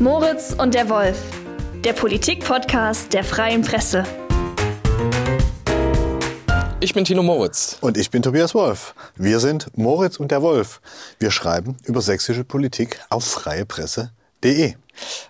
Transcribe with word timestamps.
Moritz 0.00 0.52
und 0.58 0.74
der 0.74 0.88
Wolf, 0.88 1.16
der 1.84 1.92
Politik-Podcast 1.92 3.12
der 3.12 3.22
Freien 3.22 3.62
Presse. 3.62 4.02
Ich 6.80 6.92
bin 6.92 7.04
Tino 7.04 7.22
Moritz. 7.22 7.78
Und 7.80 7.96
ich 7.96 8.10
bin 8.10 8.20
Tobias 8.20 8.56
Wolf. 8.56 8.96
Wir 9.14 9.38
sind 9.38 9.68
Moritz 9.78 10.16
und 10.16 10.32
der 10.32 10.42
Wolf. 10.42 10.80
Wir 11.20 11.30
schreiben 11.30 11.76
über 11.84 12.00
sächsische 12.00 12.42
Politik 12.42 12.98
auf 13.08 13.24
freiepresse.de. 13.24 14.74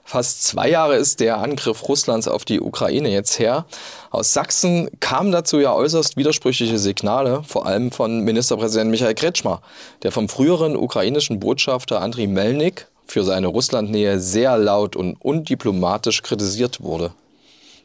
Fast 0.02 0.44
zwei 0.44 0.70
Jahre 0.70 0.96
ist 0.96 1.20
der 1.20 1.36
Angriff 1.38 1.86
Russlands 1.86 2.26
auf 2.26 2.46
die 2.46 2.62
Ukraine 2.62 3.10
jetzt 3.10 3.38
her. 3.38 3.66
Aus 4.10 4.32
Sachsen 4.32 4.88
kamen 4.98 5.30
dazu 5.30 5.60
ja 5.60 5.74
äußerst 5.74 6.16
widersprüchliche 6.16 6.78
Signale, 6.78 7.42
vor 7.46 7.66
allem 7.66 7.92
von 7.92 8.20
Ministerpräsident 8.20 8.90
Michael 8.90 9.14
Kretschmer, 9.14 9.60
der 10.02 10.10
vom 10.10 10.30
früheren 10.30 10.74
ukrainischen 10.74 11.38
Botschafter 11.38 12.00
Andriy 12.00 12.26
Melnik 12.26 12.88
für 13.06 13.24
seine 13.24 13.48
Russlandnähe 13.48 14.18
sehr 14.18 14.56
laut 14.58 14.96
und 14.96 15.16
undiplomatisch 15.20 16.22
kritisiert 16.22 16.82
wurde. 16.82 17.12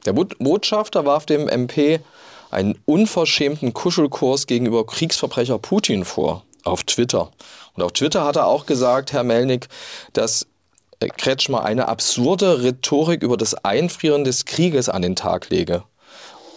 Der 0.05 0.13
Botschafter 0.13 1.05
warf 1.05 1.25
dem 1.25 1.48
MP 1.48 1.99
einen 2.52 2.80
unverschämten 2.85 3.73
Kuschelkurs 3.73 4.47
gegenüber 4.47 4.85
Kriegsverbrecher 4.85 5.59
Putin 5.59 6.05
vor 6.05 6.44
auf 6.63 6.84
Twitter. 6.84 7.31
Und 7.75 7.84
auf 7.84 7.91
Twitter 7.91 8.23
hat 8.23 8.35
er 8.35 8.47
auch 8.47 8.66
gesagt, 8.66 9.13
Herr 9.13 9.23
Melnik, 9.23 9.67
dass 10.13 10.47
Kretschmer 10.99 11.63
eine 11.63 11.88
absurde 11.88 12.63
Rhetorik 12.63 13.23
über 13.23 13.38
das 13.38 13.53
Einfrieren 13.53 14.23
des 14.23 14.45
Krieges 14.45 14.89
an 14.89 15.02
den 15.02 15.16
Tag 15.16 15.49
lege. 15.49 15.83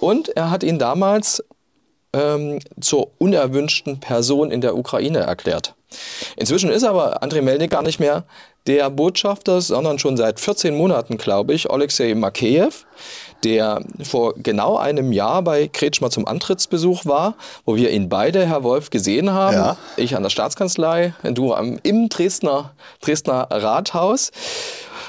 Und 0.01 0.30
er 0.30 0.51
hat 0.51 0.65
ihn 0.65 0.79
damals 0.79 1.45
ähm, 2.12 2.59
zur 2.80 3.12
unerwünschten 3.18 4.01
Person 4.01 4.51
in 4.51 4.60
der 4.60 4.76
Ukraine 4.76 5.20
erklärt. 5.20 5.74
Inzwischen 6.37 6.70
ist 6.70 6.84
aber 6.84 7.23
Andrei 7.23 7.41
Melnik 7.41 7.70
gar 7.70 7.82
nicht 7.82 8.01
mehr 8.01 8.24
der 8.66 8.91
Botschafter, 8.91 9.60
sondern 9.60 9.98
schon 9.98 10.16
seit 10.16 10.38
14 10.38 10.74
Monaten, 10.77 11.18
glaube 11.18 11.52
ich, 11.55 11.70
Alexei 11.70 12.15
Makeyev, 12.15 12.85
der 13.45 13.82
vor 14.02 14.35
genau 14.37 14.76
einem 14.76 15.13
Jahr 15.13 15.43
bei 15.43 15.66
Kretschmer 15.68 16.10
zum 16.10 16.26
Antrittsbesuch 16.26 17.04
war, 17.04 17.35
wo 17.65 17.74
wir 17.76 17.90
ihn 17.90 18.09
beide, 18.09 18.46
Herr 18.46 18.63
Wolf, 18.63 18.90
gesehen 18.90 19.32
haben. 19.32 19.57
Ja. 19.57 19.76
Ich 19.96 20.15
an 20.16 20.23
der 20.23 20.30
Staatskanzlei, 20.30 21.15
du 21.24 21.52
am, 21.54 21.79
im 21.82 22.09
Dresdner, 22.09 22.73
Dresdner 23.01 23.48
Rathaus. 23.51 24.30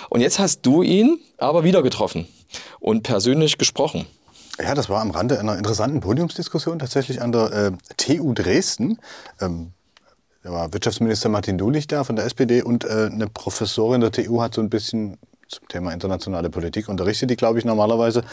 Und 0.10 0.22
jetzt 0.22 0.40
hast 0.40 0.66
du 0.66 0.82
ihn 0.82 1.20
aber 1.38 1.64
wieder 1.64 1.84
getroffen 1.84 2.28
und 2.80 3.04
persönlich 3.04 3.58
gesprochen. 3.58 4.08
Ja, 4.60 4.76
das 4.76 4.90
war 4.90 5.02
am 5.02 5.12
Rande 5.12 5.40
einer 5.40 5.58
interessanten 5.58 6.00
Podiumsdiskussion 6.00 6.78
tatsächlich 6.78 7.22
an 7.22 7.32
der 7.32 7.52
äh, 7.52 7.72
TU 7.98 8.34
Dresden. 8.34 9.00
Ähm, 9.42 9.72
da 10.44 10.52
war 10.52 10.74
Wirtschaftsminister 10.74 11.30
Martin 11.30 11.58
Dulich 11.58 11.88
da 11.88 12.04
von 12.04 12.16
der 12.16 12.26
SPD 12.26 12.62
und 12.62 12.84
äh, 12.84 13.10
eine 13.12 13.28
Professorin 13.28 14.02
der 14.02 14.12
TU 14.12 14.42
hat 14.42 14.54
so 14.54 14.62
ein 14.62 14.70
bisschen 14.70 15.18
zum 15.48 15.68
Thema 15.70 15.92
internationale 15.92 16.50
Politik 16.50 16.90
unterrichtet, 16.90 17.30
die 17.30 17.36
glaube 17.36 17.60
ich 17.60 17.66
normalerweise. 17.66 18.24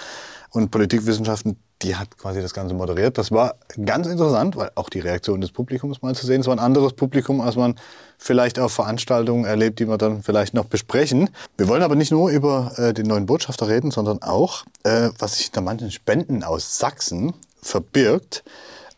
Und 0.52 0.72
Politikwissenschaften, 0.72 1.56
die 1.82 1.94
hat 1.94 2.18
quasi 2.18 2.42
das 2.42 2.52
Ganze 2.52 2.74
moderiert. 2.74 3.18
Das 3.18 3.30
war 3.30 3.54
ganz 3.84 4.08
interessant, 4.08 4.56
weil 4.56 4.72
auch 4.74 4.88
die 4.88 4.98
Reaktion 4.98 5.40
des 5.40 5.52
Publikums 5.52 6.02
mal 6.02 6.16
zu 6.16 6.26
sehen. 6.26 6.40
Es 6.40 6.48
war 6.48 6.56
ein 6.56 6.58
anderes 6.58 6.94
Publikum, 6.94 7.40
als 7.40 7.54
man 7.54 7.76
vielleicht 8.18 8.58
auf 8.58 8.72
Veranstaltungen 8.72 9.44
erlebt, 9.44 9.78
die 9.78 9.86
wir 9.86 9.96
dann 9.96 10.24
vielleicht 10.24 10.52
noch 10.52 10.64
besprechen. 10.64 11.30
Wir 11.56 11.68
wollen 11.68 11.82
aber 11.82 11.94
nicht 11.94 12.10
nur 12.10 12.30
über 12.30 12.72
äh, 12.78 12.92
den 12.92 13.06
neuen 13.06 13.26
Botschafter 13.26 13.68
reden, 13.68 13.92
sondern 13.92 14.22
auch, 14.22 14.64
äh, 14.82 15.10
was 15.20 15.36
sich 15.36 15.46
hinter 15.46 15.60
manchen 15.60 15.92
Spenden 15.92 16.42
aus 16.42 16.78
Sachsen 16.78 17.32
verbirgt. 17.62 18.42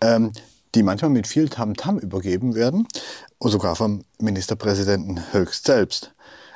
Ähm, 0.01 0.33
die 0.75 0.83
manchmal 0.83 1.11
mit 1.11 1.27
viel 1.27 1.49
Tamtam 1.49 1.97
-Tam 1.97 2.01
übergeben 2.01 2.55
werden, 2.55 2.87
sogar 3.41 3.77
vom 3.77 4.05
Ministerpräsidenten 4.19 5.33
höchst 5.33 5.67
selbst. 5.67 6.13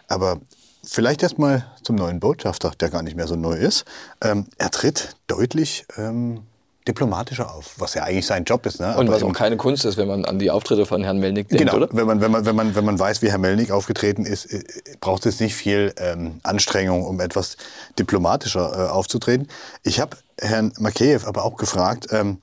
Aber 0.09 0.41
vielleicht 0.85 1.23
erstmal 1.23 1.67
zum 1.83 1.97
neuen 1.97 2.21
Botschafter, 2.21 2.73
der 2.81 2.91
gar 2.91 3.03
nicht 3.03 3.17
mehr 3.17 3.27
so 3.27 3.37
neu 3.37 3.55
ist. 3.55 3.85
Ähm, 4.23 4.47
er 4.59 4.71
tritt 4.71 5.17
deutlich 5.27 5.85
ähm, 5.97 6.43
diplomatischer 6.87 7.53
auf, 7.53 7.75
was 7.79 7.95
ja 7.95 8.05
eigentlich 8.05 8.27
sein 8.27 8.45
Job 8.45 8.65
ist. 8.65 8.81
Ne? 8.81 8.97
Und 8.97 9.11
was 9.11 9.23
auch 9.23 9.33
keine 9.33 9.57
Kunst 9.57 9.85
ist, 9.85 9.97
wenn 9.97 10.07
man 10.07 10.25
an 10.25 10.39
die 10.39 10.51
Auftritte 10.51 10.87
von 10.87 11.03
Herrn 11.03 11.19
Melnick 11.19 11.49
denkt, 11.49 11.65
genau, 11.65 11.77
oder? 11.77 11.89
Wenn 11.91 12.07
man, 12.07 12.21
wenn, 12.21 12.31
man, 12.31 12.47
wenn, 12.47 12.55
man, 12.55 12.75
wenn 12.77 12.85
man 12.85 12.99
weiß, 12.99 13.23
wie 13.23 13.31
Herr 13.31 13.39
Melnick 13.39 13.73
aufgetreten 13.73 14.25
ist, 14.25 14.47
äh, 14.47 14.63
braucht 15.01 15.27
es 15.27 15.41
nicht 15.41 15.55
viel 15.55 15.93
ähm, 15.99 16.41
Anstrengung, 16.45 17.05
um 17.05 17.21
etwas 17.21 17.57
diplomatischer 17.99 18.87
äh, 18.87 18.91
aufzutreten. 18.91 19.49
Ich 19.83 19.99
habe 19.99 20.17
Herrn 20.41 20.73
Makeyev 20.79 21.27
aber 21.27 21.45
auch 21.45 21.57
gefragt, 21.57 22.07
ähm, 22.13 22.39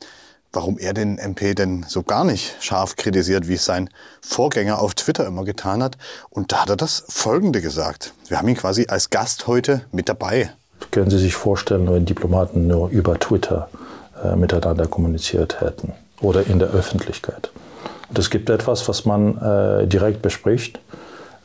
warum 0.53 0.77
er 0.77 0.93
den 0.93 1.17
MP 1.17 1.55
denn 1.55 1.83
so 1.87 2.03
gar 2.03 2.23
nicht 2.23 2.55
scharf 2.61 2.95
kritisiert, 2.95 3.47
wie 3.47 3.55
es 3.55 3.65
sein 3.65 3.89
Vorgänger 4.21 4.79
auf 4.79 4.93
Twitter 4.93 5.25
immer 5.25 5.43
getan 5.43 5.83
hat. 5.83 5.97
Und 6.29 6.51
da 6.51 6.61
hat 6.61 6.69
er 6.69 6.77
das 6.77 7.03
Folgende 7.09 7.61
gesagt. 7.61 8.13
Wir 8.27 8.37
haben 8.37 8.47
ihn 8.47 8.55
quasi 8.55 8.85
als 8.87 9.09
Gast 9.09 9.47
heute 9.47 9.81
mit 9.91 10.07
dabei. 10.07 10.51
Können 10.91 11.09
Sie 11.09 11.17
sich 11.17 11.33
vorstellen, 11.33 11.91
wenn 11.91 12.05
Diplomaten 12.05 12.67
nur 12.67 12.89
über 12.89 13.19
Twitter 13.19 13.69
äh, 14.23 14.35
miteinander 14.35 14.87
kommuniziert 14.87 15.59
hätten 15.59 15.93
oder 16.21 16.45
in 16.45 16.59
der 16.59 16.69
Öffentlichkeit? 16.69 17.51
Und 18.09 18.19
es 18.19 18.29
gibt 18.29 18.49
etwas, 18.49 18.87
was 18.87 19.05
man 19.05 19.37
äh, 19.37 19.87
direkt 19.87 20.21
bespricht 20.21 20.79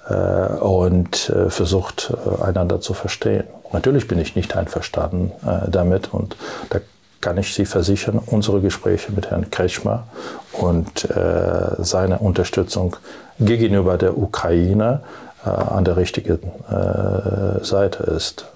äh, 0.08 0.14
und 0.58 1.30
äh, 1.30 1.48
versucht, 1.48 2.12
äh, 2.12 2.42
einander 2.42 2.80
zu 2.80 2.92
verstehen. 2.92 3.44
Natürlich 3.72 4.06
bin 4.06 4.18
ich 4.18 4.36
nicht 4.36 4.56
einverstanden 4.56 5.32
äh, 5.46 5.70
damit 5.70 6.12
und 6.12 6.36
da 6.70 6.80
kann 7.20 7.38
ich 7.38 7.54
Sie 7.54 7.64
versichern, 7.64 8.20
unsere 8.24 8.60
Gespräche 8.60 9.12
mit 9.12 9.30
Herrn 9.30 9.50
Kretschmer 9.50 10.04
und 10.52 11.10
äh, 11.10 11.74
seine 11.78 12.18
Unterstützung 12.18 12.96
gegenüber 13.40 13.98
der 13.98 14.16
Ukraine 14.16 15.00
äh, 15.44 15.50
an 15.50 15.84
der 15.84 15.96
richtigen 15.96 16.40
äh, 16.70 17.64
Seite 17.64 18.04
ist. 18.04 18.46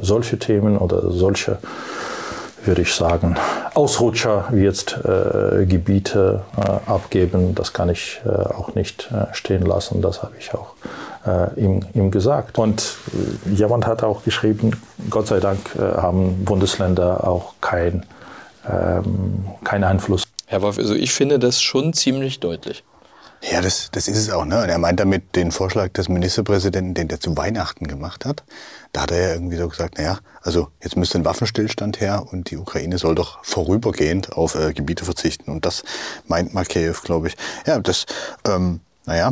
Solche 0.00 0.38
Themen 0.38 0.78
oder 0.78 1.10
solche, 1.10 1.58
würde 2.68 2.82
ich 2.82 2.94
sagen, 2.94 3.34
Ausrutscher 3.74 4.44
wie 4.52 4.62
jetzt 4.62 4.96
äh, 5.04 5.66
Gebiete 5.66 6.42
äh, 6.56 6.90
abgeben, 6.90 7.56
das 7.56 7.72
kann 7.72 7.88
ich 7.88 8.20
äh, 8.24 8.28
auch 8.28 8.76
nicht 8.76 9.08
stehen 9.32 9.66
lassen. 9.66 10.00
Das 10.02 10.22
habe 10.22 10.34
ich 10.38 10.54
auch 10.54 10.74
ihm, 11.56 11.84
ihm, 11.92 12.10
gesagt. 12.10 12.56
Und 12.58 12.96
jemand 13.44 13.86
hat 13.86 14.02
auch 14.02 14.22
geschrieben, 14.22 14.80
Gott 15.10 15.26
sei 15.26 15.40
Dank 15.40 15.58
haben 15.76 16.42
Bundesländer 16.46 17.28
auch 17.28 17.52
kein 17.60 18.06
ähm, 18.70 19.44
keinen 19.64 19.84
Einfluss. 19.84 20.24
Herr 20.46 20.62
Wolf, 20.62 20.78
also 20.78 20.94
ich 20.94 21.12
finde 21.12 21.38
das 21.38 21.60
schon 21.60 21.92
ziemlich 21.92 22.40
deutlich. 22.40 22.82
Ja, 23.42 23.60
das, 23.60 23.90
das 23.92 24.08
ist 24.08 24.16
es 24.18 24.30
auch. 24.30 24.44
Ne? 24.44 24.62
Und 24.62 24.68
er 24.68 24.78
meint 24.78 24.98
damit 24.98 25.36
den 25.36 25.52
Vorschlag 25.52 25.92
des 25.92 26.08
Ministerpräsidenten, 26.08 26.94
den 26.94 27.08
der 27.08 27.20
zu 27.20 27.36
Weihnachten 27.36 27.86
gemacht 27.86 28.24
hat. 28.24 28.42
Da 28.92 29.02
hat 29.02 29.12
er 29.12 29.20
ja 29.20 29.34
irgendwie 29.34 29.56
so 29.56 29.68
gesagt, 29.68 29.98
naja, 29.98 30.18
also 30.42 30.68
jetzt 30.82 30.96
müsste 30.96 31.18
ein 31.18 31.24
Waffenstillstand 31.24 32.00
her 32.00 32.26
und 32.30 32.50
die 32.50 32.56
Ukraine 32.56 32.98
soll 32.98 33.14
doch 33.14 33.44
vorübergehend 33.44 34.32
auf 34.32 34.54
äh, 34.54 34.72
Gebiete 34.72 35.04
verzichten. 35.04 35.50
Und 35.50 35.66
das 35.66 35.84
meint 36.26 36.52
Makeyev, 36.52 37.02
glaube 37.02 37.28
ich. 37.28 37.36
Ja, 37.66 37.78
das, 37.78 38.06
ähm, 38.44 38.80
naja, 39.06 39.30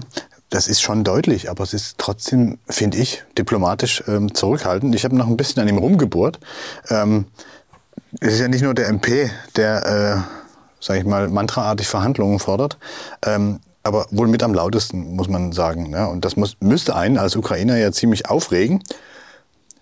das 0.51 0.69
ist 0.69 0.81
schon 0.81 1.03
deutlich, 1.03 1.51
aber 1.51 1.65
es 1.65 1.75
ist 1.75 1.99
trotzdem, 1.99 2.59
finde 2.69 2.99
ich, 2.99 3.25
diplomatisch 3.37 4.05
ähm, 4.07 4.35
zurückhaltend. 4.35 4.95
Ich 4.95 5.05
habe 5.05 5.17
noch 5.17 5.27
ein 5.27 5.37
bisschen 5.37 5.63
an 5.63 5.69
ihm 5.69 5.79
rumgebohrt. 5.79 6.39
Ähm, 6.91 7.27
es 8.21 8.35
ist 8.35 8.41
ja 8.41 8.49
nicht 8.49 8.63
nur 8.63 8.75
der 8.75 8.89
MP, 8.89 9.31
der, 9.57 9.87
äh, 9.87 10.85
sage 10.85 11.01
ich 11.01 11.05
mal, 11.05 11.29
mantraartig 11.29 11.89
Verhandlungen 11.89 12.39
fordert, 12.39 12.79
ähm, 13.25 13.61
aber 13.87 14.07
wohl 14.11 14.29
mit 14.29 14.43
am 14.43 14.55
lautesten, 14.55 15.15
muss 15.17 15.29
man 15.29 15.53
sagen. 15.53 15.91
Ja? 15.93 16.07
Und 16.07 16.25
das 16.25 16.37
muss, 16.37 16.57
müsste 16.61 16.95
einen 16.97 17.19
als 17.19 17.37
Ukrainer 17.37 17.77
ja 17.77 17.93
ziemlich 17.93 18.29
aufregen. 18.29 18.83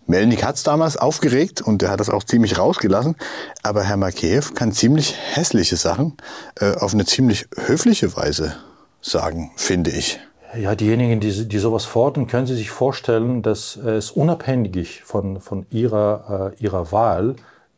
Melnik 0.06 0.44
hat 0.44 0.56
es 0.56 0.62
damals 0.62 0.96
aufgeregt 0.96 1.62
und 1.62 1.82
er 1.82 1.90
hat 1.90 2.00
das 2.00 2.10
auch 2.10 2.24
ziemlich 2.24 2.58
rausgelassen. 2.58 3.16
Aber 3.62 3.82
Herr 3.82 3.96
Makeyev 3.96 4.54
kann 4.54 4.72
ziemlich 4.72 5.14
hässliche 5.32 5.76
Sachen 5.76 6.16
äh, 6.60 6.74
auf 6.74 6.92
eine 6.92 7.06
ziemlich 7.06 7.48
höfliche 7.56 8.14
Weise 8.16 8.56
sagen, 9.00 9.50
finde 9.56 9.90
ich. 9.90 10.20
Ja, 10.56 10.74
diejenigen, 10.74 11.20
die, 11.20 11.48
die 11.48 11.58
sowas 11.58 11.84
fordern, 11.84 12.26
können 12.26 12.46
Sie 12.46 12.54
sich 12.54 12.70
vorstellen, 12.70 13.42
dass 13.42 13.76
es 13.76 14.12
unabhängig 14.12 15.02
von, 15.02 15.40
von 15.40 15.66
ihrer, 15.70 16.52
äh, 16.56 16.62
ihrer 16.62 16.92
Wahl 16.92 17.34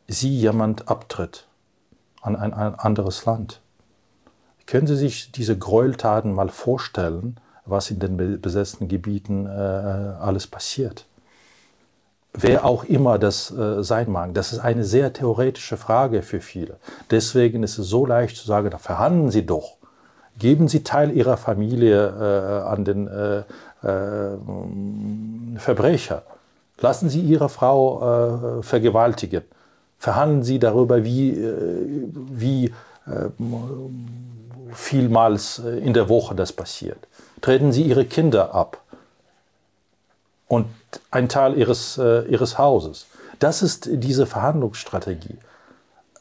sie 0.07 0.29
jemand 0.29 0.87
abtritt 0.87 1.47
an 2.21 2.35
ein, 2.35 2.53
ein 2.53 2.75
anderes 2.75 3.25
Land. 3.25 3.61
Können 4.67 4.85
Sie 4.85 4.97
sich 4.97 5.31
diese 5.31 5.57
Gräueltaten 5.57 6.33
mal 6.33 6.49
vorstellen, 6.49 7.37
was 7.65 7.89
in 7.89 7.99
den 7.99 8.41
besetzten 8.41 8.89
Gebieten 8.89 9.45
äh, 9.45 9.49
alles 9.49 10.45
passiert? 10.45 11.05
Wer 12.33 12.65
auch 12.65 12.83
immer 12.83 13.17
das 13.17 13.49
äh, 13.49 13.81
sein 13.81 14.11
mag, 14.11 14.33
das 14.33 14.51
ist 14.51 14.59
eine 14.59 14.83
sehr 14.83 15.13
theoretische 15.13 15.77
Frage 15.77 16.21
für 16.21 16.41
viele. 16.41 16.75
Deswegen 17.09 17.63
ist 17.63 17.77
es 17.77 17.87
so 17.87 18.05
leicht 18.05 18.35
zu 18.35 18.45
sagen, 18.45 18.69
da 18.69 18.77
verhandeln 18.77 19.31
Sie 19.31 19.45
doch. 19.45 19.77
Geben 20.37 20.67
Sie 20.67 20.83
Teil 20.83 21.11
Ihrer 21.11 21.37
Familie 21.37 22.09
äh, 22.09 22.67
an 22.67 22.83
den 22.83 23.07
äh, 23.07 23.39
äh, 23.83 24.37
Verbrecher. 25.57 26.23
Lassen 26.79 27.09
Sie 27.09 27.21
Ihre 27.21 27.49
Frau 27.49 28.59
äh, 28.59 28.63
vergewaltigen 28.63 29.43
verhandeln 29.99 30.43
Sie 30.43 30.59
darüber, 30.59 31.03
wie, 31.03 31.35
wie 32.13 32.71
vielmals 34.73 35.59
äh, 35.59 35.79
in 35.79 35.93
der 35.93 36.09
Woche 36.09 36.35
das 36.35 36.51
passiert. 36.53 37.07
Treten 37.41 37.71
Sie 37.71 37.83
Ihre 37.83 38.05
Kinder 38.05 38.53
ab. 38.53 38.81
und 40.47 40.67
ein 41.11 41.29
Teil 41.29 41.57
ihres, 41.57 41.97
äh, 41.97 42.21
ihres 42.27 42.57
Hauses. 42.57 43.07
Das 43.39 43.61
ist 43.61 43.89
diese 43.91 44.25
Verhandlungsstrategie. 44.25 45.37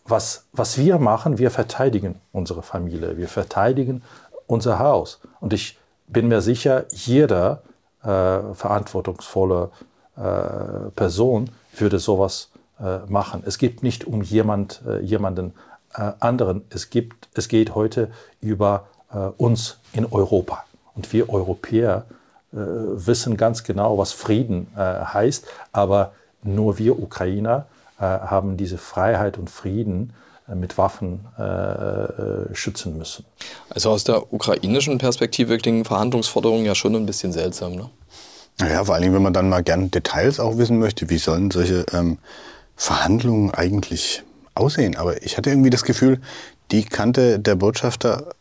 Was, 0.05 0.47
was 0.53 0.79
wir 0.79 0.99
machen, 0.99 1.39
wir 1.39 1.51
verteidigen 1.51 2.21
unsere 2.33 2.63
Familie, 2.63 3.17
wir 3.17 3.29
verteidigen 3.29 4.03
unser 4.47 4.79
Haus. 4.79 5.21
Und 5.41 5.53
ich 5.53 5.79
bin 6.07 6.29
mir 6.29 6.41
sicher, 6.41 6.85
jeder 6.91 7.63
äh, 8.03 8.07
verantwortungsvolle 8.55 9.71
äh, 10.17 10.91
Person 10.95 11.51
würde 11.77 11.99
sowas 11.99 12.51
äh, 12.79 12.99
machen. 13.09 13.43
Es 13.45 13.59
geht 13.59 13.83
nicht 13.83 14.05
um 14.05 14.23
jemand, 14.23 14.83
äh, 14.87 15.01
jemanden 15.01 15.55
anderen. 16.01 16.65
Es, 16.71 16.91
gibt, 16.91 17.29
es 17.35 17.49
geht 17.49 17.75
heute 17.75 18.11
über 18.41 18.89
äh, 19.13 19.17
uns 19.37 19.79
in 19.93 20.07
Europa. 20.07 20.65
Und 20.95 21.13
wir 21.13 21.29
Europäer 21.29 22.07
wissen 22.53 23.37
ganz 23.37 23.65
genau, 23.65 23.99
was 23.99 24.13
Frieden 24.13 24.69
heißt. 24.77 25.47
Aber 25.73 26.13
nur 26.43 26.79
wir 26.79 26.99
Ukrainer 26.99 27.67
haben 27.99 28.57
diese 28.57 28.79
Freiheit 28.79 29.37
und 29.37 29.51
Frieden 29.51 30.15
mit 30.55 30.79
Waffen 30.79 31.27
äh, 31.37 32.55
schützen 32.55 32.97
müssen. 32.97 33.25
Also 33.69 33.91
aus 33.91 34.05
der 34.05 34.33
ukrainischen 34.33 34.99
Perspektive 34.99 35.59
klingen 35.59 35.85
Verhandlungsforderungen 35.85 36.65
ja 36.65 36.75
schon 36.75 36.95
ein 36.95 37.05
bisschen 37.05 37.33
seltsam. 37.33 37.75
Ne? 37.75 37.91
Naja, 38.59 38.85
vor 38.85 38.95
allem, 38.95 39.13
wenn 39.13 39.23
man 39.23 39.33
dann 39.33 39.49
mal 39.49 39.63
gern 39.63 39.91
Details 39.91 40.41
auch 40.41 40.57
wissen 40.57 40.79
möchte, 40.79 41.11
wie 41.11 41.19
sollen 41.19 41.51
solche 41.51 41.85
ähm, 41.93 42.19
Verhandlungen 42.77 43.53
eigentlich 43.53 44.23
aussehen? 44.57 44.97
Aber 44.97 45.23
ich 45.23 45.37
hatte 45.37 45.51
irgendwie 45.51 45.71
das 45.71 45.85
Gefühl, 45.85 46.21
die 46.71 46.85
kannte 46.85 47.39
der 47.39 47.55
Botschafter 47.55 48.35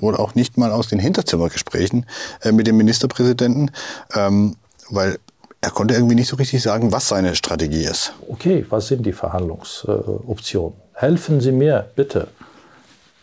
wohl 0.00 0.16
auch 0.16 0.34
nicht 0.34 0.56
mal 0.56 0.72
aus 0.72 0.88
den 0.88 0.98
Hinterzimmergesprächen 0.98 2.06
äh, 2.42 2.52
mit 2.52 2.66
dem 2.66 2.76
Ministerpräsidenten, 2.76 3.70
ähm, 4.14 4.56
weil 4.88 5.18
er 5.60 5.70
konnte 5.70 5.94
irgendwie 5.94 6.14
nicht 6.14 6.28
so 6.28 6.36
richtig 6.36 6.62
sagen, 6.62 6.92
was 6.92 7.08
seine 7.08 7.34
Strategie 7.34 7.84
ist. 7.84 8.14
Okay, 8.28 8.66
was 8.68 8.88
sind 8.88 9.04
die 9.04 9.12
Verhandlungsoptionen? 9.12 10.72
Äh, 10.78 11.00
Helfen 11.00 11.40
Sie 11.40 11.52
mir, 11.52 11.90
bitte. 11.94 12.28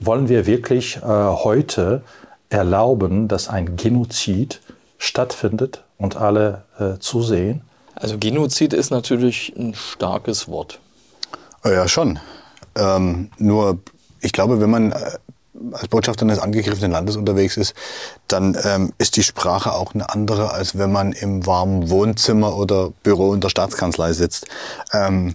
Wollen 0.00 0.28
wir 0.28 0.46
wirklich 0.46 0.96
äh, 0.98 1.00
heute 1.02 2.02
erlauben, 2.50 3.28
dass 3.28 3.48
ein 3.48 3.76
Genozid 3.76 4.60
stattfindet 4.96 5.84
und 5.98 6.16
alle 6.16 6.64
äh, 6.78 6.98
zusehen? 6.98 7.62
Also 8.00 8.16
Genozid 8.18 8.72
ist 8.72 8.90
natürlich 8.90 9.52
ein 9.56 9.74
starkes 9.74 10.48
Wort. 10.48 10.80
Äh, 11.64 11.74
ja, 11.74 11.88
schon. 11.88 12.20
Ähm, 12.76 13.30
nur, 13.38 13.78
ich 14.20 14.32
glaube, 14.32 14.60
wenn 14.60 14.70
man 14.70 14.92
äh, 14.92 15.10
als 15.72 15.88
Botschafter 15.88 16.22
eines 16.22 16.38
angegriffenen 16.38 16.92
Landes 16.92 17.16
unterwegs 17.16 17.56
ist, 17.56 17.74
dann 18.28 18.56
ähm, 18.62 18.92
ist 18.98 19.16
die 19.16 19.24
Sprache 19.24 19.72
auch 19.72 19.94
eine 19.94 20.10
andere, 20.10 20.52
als 20.52 20.78
wenn 20.78 20.92
man 20.92 21.12
im 21.12 21.44
warmen 21.46 21.90
Wohnzimmer 21.90 22.56
oder 22.56 22.90
Büro 23.02 23.34
in 23.34 23.40
der 23.40 23.48
Staatskanzlei 23.48 24.12
sitzt. 24.12 24.46
Ähm, 24.92 25.34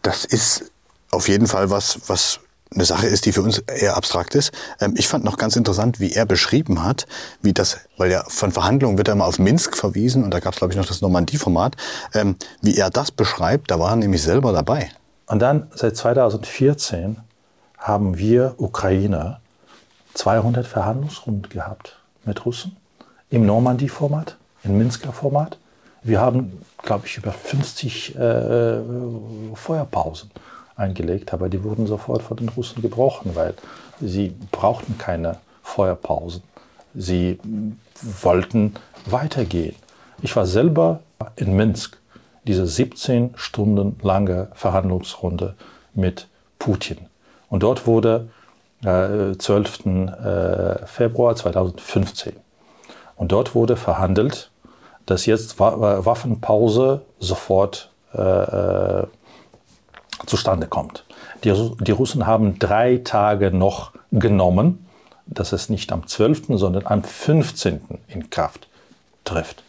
das 0.00 0.24
ist 0.24 0.70
auf 1.10 1.28
jeden 1.28 1.46
Fall 1.46 1.68
was, 1.68 1.98
was 2.06 2.40
eine 2.72 2.84
Sache 2.84 3.06
ist, 3.06 3.26
die 3.26 3.32
für 3.32 3.42
uns 3.42 3.58
eher 3.58 3.96
abstrakt 3.96 4.34
ist. 4.34 4.52
Ähm, 4.80 4.94
ich 4.96 5.08
fand 5.08 5.24
noch 5.24 5.36
ganz 5.36 5.56
interessant, 5.56 6.00
wie 6.00 6.12
er 6.12 6.26
beschrieben 6.26 6.82
hat, 6.82 7.06
wie 7.42 7.52
das, 7.52 7.78
weil 7.96 8.10
ja 8.10 8.24
von 8.28 8.52
Verhandlungen 8.52 8.98
wird 8.98 9.08
er 9.08 9.14
immer 9.14 9.26
auf 9.26 9.38
Minsk 9.38 9.76
verwiesen 9.76 10.24
und 10.24 10.32
da 10.32 10.40
gab 10.40 10.54
es, 10.54 10.58
glaube 10.58 10.72
ich, 10.72 10.78
noch 10.78 10.86
das 10.86 11.00
Normandie-Format, 11.00 11.76
ähm, 12.14 12.36
wie 12.62 12.76
er 12.76 12.90
das 12.90 13.10
beschreibt, 13.10 13.70
da 13.70 13.78
war 13.78 13.90
er 13.90 13.96
nämlich 13.96 14.22
selber 14.22 14.52
dabei. 14.52 14.90
Und 15.26 15.40
dann 15.40 15.68
seit 15.74 15.96
2014 15.96 17.18
haben 17.78 18.18
wir 18.18 18.54
Ukrainer 18.58 19.40
200 20.14 20.66
Verhandlungsrunden 20.66 21.48
gehabt 21.48 21.98
mit 22.24 22.44
Russen 22.44 22.76
im 23.30 23.46
Normandie-Format, 23.46 24.36
im 24.62 24.78
Minsker 24.78 25.12
Format. 25.12 25.58
Wir 26.02 26.20
haben, 26.20 26.60
glaube 26.82 27.06
ich, 27.06 27.16
über 27.16 27.32
50 27.32 28.14
äh, 28.16 28.80
Feuerpausen 29.54 30.30
eingelegt, 30.76 31.32
aber 31.32 31.48
die 31.48 31.62
wurden 31.62 31.86
sofort 31.86 32.22
von 32.22 32.36
den 32.36 32.48
Russen 32.48 32.82
gebrochen, 32.82 33.34
weil 33.34 33.54
sie 34.00 34.34
brauchten 34.50 34.98
keine 34.98 35.38
Feuerpausen. 35.62 36.42
Sie 36.94 37.38
wollten 38.22 38.74
weitergehen. 39.06 39.74
Ich 40.22 40.34
war 40.36 40.46
selber 40.46 41.00
in 41.36 41.54
Minsk, 41.56 41.98
diese 42.44 42.66
17 42.66 43.34
Stunden 43.36 43.98
lange 44.02 44.48
Verhandlungsrunde 44.54 45.54
mit 45.94 46.28
Putin. 46.58 46.98
Und 47.48 47.62
dort 47.62 47.86
wurde 47.86 48.28
äh, 48.84 49.36
12. 49.36 49.86
Äh, 49.86 50.86
Februar 50.86 51.36
2015. 51.36 52.34
Und 53.16 53.32
dort 53.32 53.54
wurde 53.54 53.76
verhandelt, 53.76 54.50
dass 55.06 55.26
jetzt 55.26 55.60
Waffenpause 55.60 57.02
sofort 57.18 57.90
äh, 58.14 58.20
äh 58.20 59.06
zustande 60.26 60.66
kommt. 60.66 61.04
Die, 61.44 61.52
die 61.80 61.92
Russen 61.92 62.26
haben 62.26 62.58
drei 62.58 63.00
Tage 63.04 63.50
noch 63.50 63.92
genommen, 64.12 64.86
dass 65.26 65.52
es 65.52 65.68
nicht 65.68 65.92
am 65.92 66.06
12., 66.06 66.44
sondern 66.50 66.86
am 66.86 67.02
15. 67.02 67.80
in 68.08 68.30
Kraft 68.30 68.68
trifft. 69.24 69.62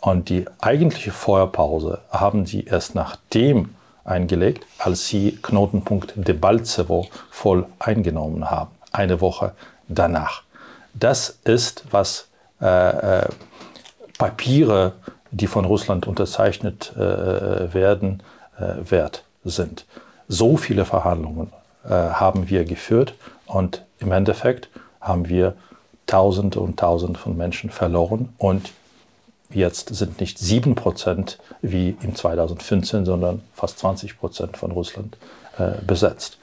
Und 0.00 0.28
die 0.28 0.46
eigentliche 0.60 1.10
Feuerpause 1.10 2.00
haben 2.10 2.46
sie 2.46 2.64
erst 2.64 2.94
nachdem 2.94 3.74
eingelegt, 4.04 4.64
als 4.78 5.06
sie 5.06 5.38
Knotenpunkt 5.42 6.14
Debaltsevo 6.16 7.08
voll 7.30 7.66
eingenommen 7.78 8.50
haben. 8.50 8.70
Eine 8.92 9.20
Woche 9.20 9.52
danach. 9.88 10.42
Das 10.94 11.38
ist, 11.44 11.84
was 11.90 12.28
äh, 12.60 13.20
äh, 13.20 13.28
Papiere, 14.16 14.94
die 15.30 15.46
von 15.46 15.64
Russland 15.64 16.06
unterzeichnet 16.06 16.92
äh, 16.96 17.74
werden, 17.74 18.22
äh, 18.58 18.90
wert 18.90 19.24
sind. 19.44 19.86
So 20.28 20.56
viele 20.56 20.84
Verhandlungen 20.84 21.52
äh, 21.84 21.90
haben 21.90 22.48
wir 22.48 22.64
geführt 22.64 23.14
und 23.46 23.84
im 23.98 24.12
Endeffekt 24.12 24.68
haben 25.00 25.28
wir 25.28 25.54
Tausende 26.06 26.60
und 26.60 26.78
Tausende 26.78 27.18
von 27.18 27.36
Menschen 27.36 27.70
verloren 27.70 28.30
und 28.38 28.72
jetzt 29.50 29.94
sind 29.94 30.20
nicht 30.20 30.38
sieben 30.38 30.74
Prozent 30.74 31.38
wie 31.62 31.96
im 32.02 32.14
2015, 32.14 33.04
sondern 33.04 33.42
fast 33.54 33.78
20 33.78 34.18
Prozent 34.18 34.56
von 34.56 34.70
Russland 34.70 35.16
äh, 35.58 35.82
besetzt. 35.86 36.38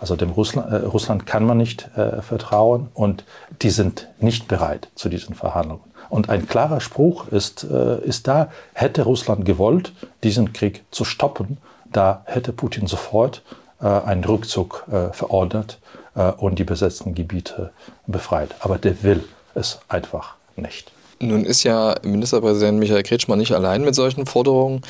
Also 0.00 0.16
dem 0.16 0.30
Russland, 0.30 0.72
äh, 0.72 0.76
Russland 0.76 1.26
kann 1.26 1.44
man 1.44 1.58
nicht 1.58 1.90
äh, 1.96 2.22
vertrauen 2.22 2.88
und 2.94 3.24
die 3.62 3.70
sind 3.70 4.08
nicht 4.18 4.48
bereit 4.48 4.88
zu 4.94 5.08
diesen 5.08 5.34
Verhandlungen. 5.34 5.84
Und 6.08 6.28
ein 6.28 6.48
klarer 6.48 6.80
Spruch 6.80 7.28
ist, 7.28 7.64
äh, 7.64 8.00
ist 8.00 8.26
da, 8.26 8.50
hätte 8.72 9.02
Russland 9.02 9.44
gewollt, 9.44 9.92
diesen 10.24 10.52
Krieg 10.52 10.82
zu 10.90 11.04
stoppen, 11.04 11.58
da 11.92 12.22
hätte 12.26 12.52
Putin 12.52 12.86
sofort 12.86 13.42
äh, 13.80 13.86
einen 13.86 14.24
Rückzug 14.24 14.84
äh, 14.90 15.12
verordnet 15.12 15.78
äh, 16.14 16.32
und 16.32 16.58
die 16.58 16.64
besetzten 16.64 17.14
Gebiete 17.14 17.72
befreit. 18.06 18.54
Aber 18.60 18.78
der 18.78 19.02
will 19.02 19.24
es 19.54 19.80
einfach 19.88 20.34
nicht. 20.56 20.92
Nun 21.22 21.44
ist 21.44 21.64
ja 21.64 21.96
Ministerpräsident 22.02 22.78
Michael 22.78 23.02
Kretschmann 23.02 23.38
nicht 23.38 23.52
allein 23.52 23.82
mit 23.84 23.94
solchen 23.94 24.24
Forderungen. 24.24 24.80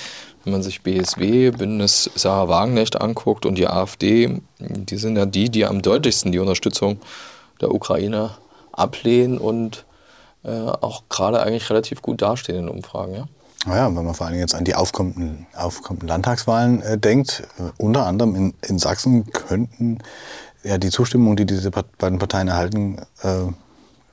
Wenn 0.44 0.52
man 0.52 0.62
sich 0.62 0.82
BSW, 0.82 1.50
Bündnis 1.50 2.08
Sarah 2.14 2.48
Wagenknecht 2.48 3.00
anguckt 3.00 3.44
und 3.46 3.56
die 3.56 3.66
AfD, 3.66 4.40
die 4.58 4.96
sind 4.96 5.16
ja 5.16 5.26
die, 5.26 5.50
die 5.50 5.66
am 5.66 5.82
deutlichsten 5.82 6.30
die 6.30 6.38
Unterstützung 6.38 7.00
der 7.60 7.74
Ukraine 7.74 8.30
ablehnen 8.72 9.38
und 9.38 9.84
äh, 10.44 10.50
auch 10.50 11.02
gerade 11.08 11.42
eigentlich 11.42 11.68
relativ 11.68 12.00
gut 12.00 12.22
dastehen 12.22 12.58
in 12.60 12.68
Umfragen. 12.68 13.14
Ja? 13.14 13.28
Naja, 13.66 13.94
wenn 13.94 14.04
man 14.04 14.14
vor 14.14 14.26
allem 14.26 14.38
jetzt 14.38 14.54
an 14.54 14.64
die 14.64 14.74
aufkommenden, 14.74 15.46
aufkommenden 15.54 16.08
Landtagswahlen 16.08 16.82
äh, 16.82 16.98
denkt, 16.98 17.42
äh, 17.58 17.70
unter 17.76 18.06
anderem 18.06 18.34
in, 18.34 18.54
in 18.66 18.78
Sachsen 18.78 19.30
könnten 19.32 19.98
ja 20.62 20.78
die 20.78 20.90
Zustimmung, 20.90 21.36
die 21.36 21.46
diese 21.46 21.70
beiden 21.70 22.18
Parteien 22.18 22.48
erhalten, 22.48 22.98
äh, 23.22 23.52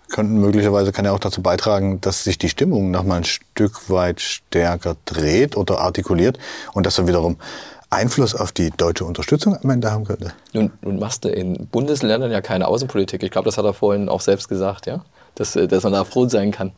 könnten 0.10 0.39
möglicherweise 0.39 0.92
kann 0.92 1.06
ja 1.06 1.12
auch 1.12 1.20
dazu 1.20 1.42
beitragen, 1.42 2.00
dass 2.01 2.24
sich 2.24 2.38
die 2.38 2.50
Stimmung 2.50 2.92
noch 2.92 3.04
mal 3.04 3.18
ein 3.18 3.24
Stück 3.24 3.89
weit 3.89 4.22
stärker 4.22 4.96
dreht 5.06 5.58
oder 5.58 5.80
artikuliert 5.80 6.39
und 6.74 6.86
das 6.86 6.96
dann 6.96 7.08
wiederum 7.08 7.38
Einfluss 7.89 8.36
auf 8.36 8.51
die 8.51 8.72
deutsche 8.72 9.06
Unterstützung 9.06 9.58
am 9.62 9.70
Ende 9.70 9.92
haben 9.92 10.04
könnte. 10.04 10.34
Nun, 10.54 10.72
nun 10.82 11.00
machst 11.00 11.24
du 11.24 11.30
in 11.30 11.68
Bundesländern 11.68 12.32
ja 12.32 12.42
keine 12.42 12.68
Außenpolitik. 12.68 13.24
Ich 13.24 13.32
glaube, 13.32 13.46
das 13.46 13.58
hat 13.58 13.66
er 13.66 13.74
vorhin 13.74 14.10
auch 14.10 14.22
selbst 14.22 14.50
gesagt, 14.50 14.88
ja, 14.88 15.06
dass, 15.36 15.56
äh, 15.56 15.68
dass 15.68 15.84
man 15.84 15.94
da 15.94 16.04
froh 16.04 16.27
sein 16.27 16.51
kann, 16.51 16.74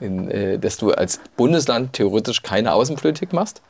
in, 0.00 0.30
äh, 0.30 0.58
dass 0.58 0.76
du 0.76 0.92
als 0.92 1.20
Bundesland 1.36 1.92
theoretisch 1.92 2.42
keine 2.42 2.72
Außenpolitik 2.74 3.32
machst. 3.32 3.62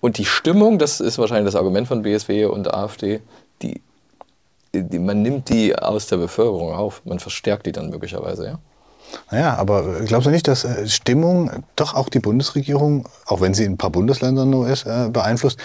Und 0.00 0.18
die 0.18 0.24
Stimmung, 0.24 0.78
das 0.78 1.00
ist 1.00 1.18
wahrscheinlich 1.18 1.52
das 1.52 1.56
Argument 1.56 1.88
von 1.88 2.02
BSW 2.02 2.46
und 2.46 2.72
AfD, 2.72 3.20
die 3.62 3.80
die, 4.74 4.98
man 4.98 5.22
nimmt 5.22 5.48
die 5.48 5.76
aus 5.76 6.06
der 6.06 6.18
Bevölkerung 6.18 6.74
auf, 6.74 7.02
man 7.04 7.18
verstärkt 7.18 7.66
die 7.66 7.72
dann 7.72 7.90
möglicherweise, 7.90 8.46
ja? 8.46 8.58
Naja, 9.30 9.54
aber 9.54 10.00
glaubst 10.00 10.26
du 10.26 10.30
nicht, 10.30 10.46
dass 10.48 10.64
äh, 10.64 10.86
Stimmung 10.86 11.50
doch 11.76 11.94
auch 11.94 12.10
die 12.10 12.18
Bundesregierung, 12.18 13.08
auch 13.24 13.40
wenn 13.40 13.54
sie 13.54 13.64
in 13.64 13.72
ein 13.72 13.78
paar 13.78 13.88
Bundesländern 13.88 14.50
nur 14.50 14.68
ist, 14.68 14.84
äh, 14.84 15.08
beeinflusst? 15.10 15.58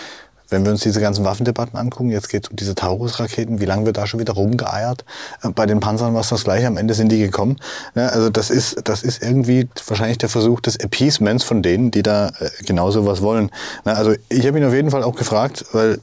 Wenn 0.53 0.65
wir 0.65 0.71
uns 0.71 0.81
diese 0.81 1.01
ganzen 1.01 1.25
Waffendebatten 1.25 1.77
angucken, 1.77 2.09
jetzt 2.09 2.29
geht 2.29 2.45
es 2.45 2.49
um 2.49 2.55
diese 2.55 2.75
Taurus-Raketen, 2.75 3.59
wie 3.59 3.65
lange 3.65 3.85
wird 3.85 3.97
da 3.97 4.07
schon 4.07 4.19
wieder 4.19 4.33
rumgeeiert? 4.33 5.03
Äh, 5.41 5.49
bei 5.49 5.65
den 5.65 5.79
Panzern 5.79 6.13
war 6.13 6.21
es 6.21 6.29
das 6.29 6.43
gleiche, 6.43 6.67
am 6.67 6.77
Ende 6.77 6.93
sind 6.93 7.11
die 7.11 7.19
gekommen. 7.19 7.57
Also 7.95 8.29
das 8.29 8.49
ist, 8.49 8.87
das 8.87 9.03
ist 9.03 9.21
irgendwie 9.21 9.67
wahrscheinlich 9.87 10.19
der 10.19 10.29
Versuch 10.29 10.61
des 10.61 10.77
Appeasements 10.77 11.43
von 11.43 11.61
denen, 11.61 11.91
die 11.91 12.03
da 12.03 12.31
genau 12.65 12.91
so 12.91 13.05
was 13.05 13.21
wollen. 13.21 13.49
Also 13.83 14.13
ich 14.29 14.45
habe 14.47 14.57
ihn 14.57 14.65
auf 14.65 14.73
jeden 14.73 14.91
Fall 14.91 15.03
auch 15.03 15.15
gefragt, 15.15 15.65
weil 15.73 15.99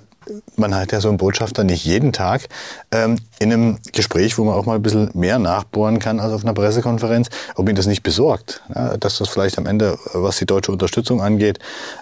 man 0.56 0.74
hat 0.74 0.92
ja 0.92 1.00
so 1.00 1.08
einen 1.08 1.18
Botschafter 1.18 1.64
nicht 1.64 1.84
jeden 1.84 2.12
Tag 2.12 2.48
ähm, 2.92 3.16
in 3.38 3.52
einem 3.52 3.78
Gespräch, 3.92 4.36
wo 4.38 4.44
man 4.44 4.54
auch 4.54 4.66
mal 4.66 4.76
ein 4.76 4.82
bisschen 4.82 5.10
mehr 5.14 5.38
nachbohren 5.38 5.98
kann 5.98 6.20
als 6.20 6.32
auf 6.32 6.44
einer 6.44 6.54
Pressekonferenz, 6.54 7.30
ob 7.56 7.68
ihn 7.68 7.76
das 7.76 7.86
nicht 7.86 8.02
besorgt, 8.02 8.62
ja, 8.74 8.96
dass 8.96 9.18
das 9.18 9.28
vielleicht 9.28 9.58
am 9.58 9.66
Ende, 9.66 9.98
was 10.12 10.38
die 10.38 10.46
deutsche 10.46 10.72
Unterstützung 10.72 11.22
angeht, 11.22 11.58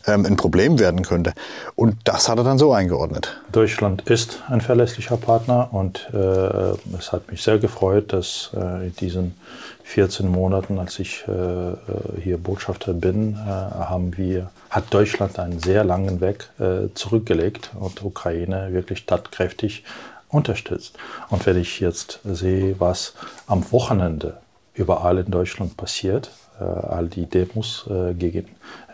ähm, 0.07 0.27
ein 0.27 0.37
Problem 0.37 0.79
werden 0.79 1.03
könnte. 1.03 1.33
Und 1.75 1.97
das 2.05 2.29
hat 2.29 2.39
er 2.39 2.45
dann 2.45 2.59
so 2.59 2.73
eingeordnet. 2.73 3.41
Deutschland 3.53 4.03
ist 4.03 4.43
ein 4.49 4.61
verlässlicher 4.61 5.17
Partner 5.17 5.69
und 5.73 6.09
äh, 6.13 6.17
es 6.99 7.13
hat 7.13 7.31
mich 7.31 7.43
sehr 7.43 7.59
gefreut, 7.59 8.13
dass 8.13 8.51
äh, 8.55 8.87
in 8.87 8.97
diesen 8.97 9.35
14 9.88 10.28
Monaten, 10.28 10.78
als 10.78 10.99
ich 10.99 11.25
äh, 11.26 11.33
äh, 11.33 11.75
hier 12.23 12.37
Botschafter 12.37 12.92
bin, 12.92 13.33
äh, 13.33 13.38
haben 13.38 14.18
wir, 14.18 14.50
hat 14.68 14.92
Deutschland 14.92 15.38
einen 15.38 15.61
sehr 15.61 15.83
langen 15.83 16.21
Weg 16.21 16.50
zurückgelegt 16.92 17.71
und 17.78 18.04
Ukraine 18.04 18.75
wirklich 18.75 19.07
tatkräftig 19.07 19.85
unterstützt. 20.28 20.99
Und 21.30 21.47
wenn 21.47 21.57
ich 21.57 21.80
jetzt 21.80 22.21
sehe, 22.25 22.78
was 22.78 23.14
am 23.47 23.73
Wochenende 23.73 24.37
überall 24.75 25.18
in 25.18 25.30
Deutschland 25.30 25.78
passiert, 25.78 26.30
all 26.59 27.07
die 27.07 27.25
Demos 27.25 27.88
gegen 28.18 28.49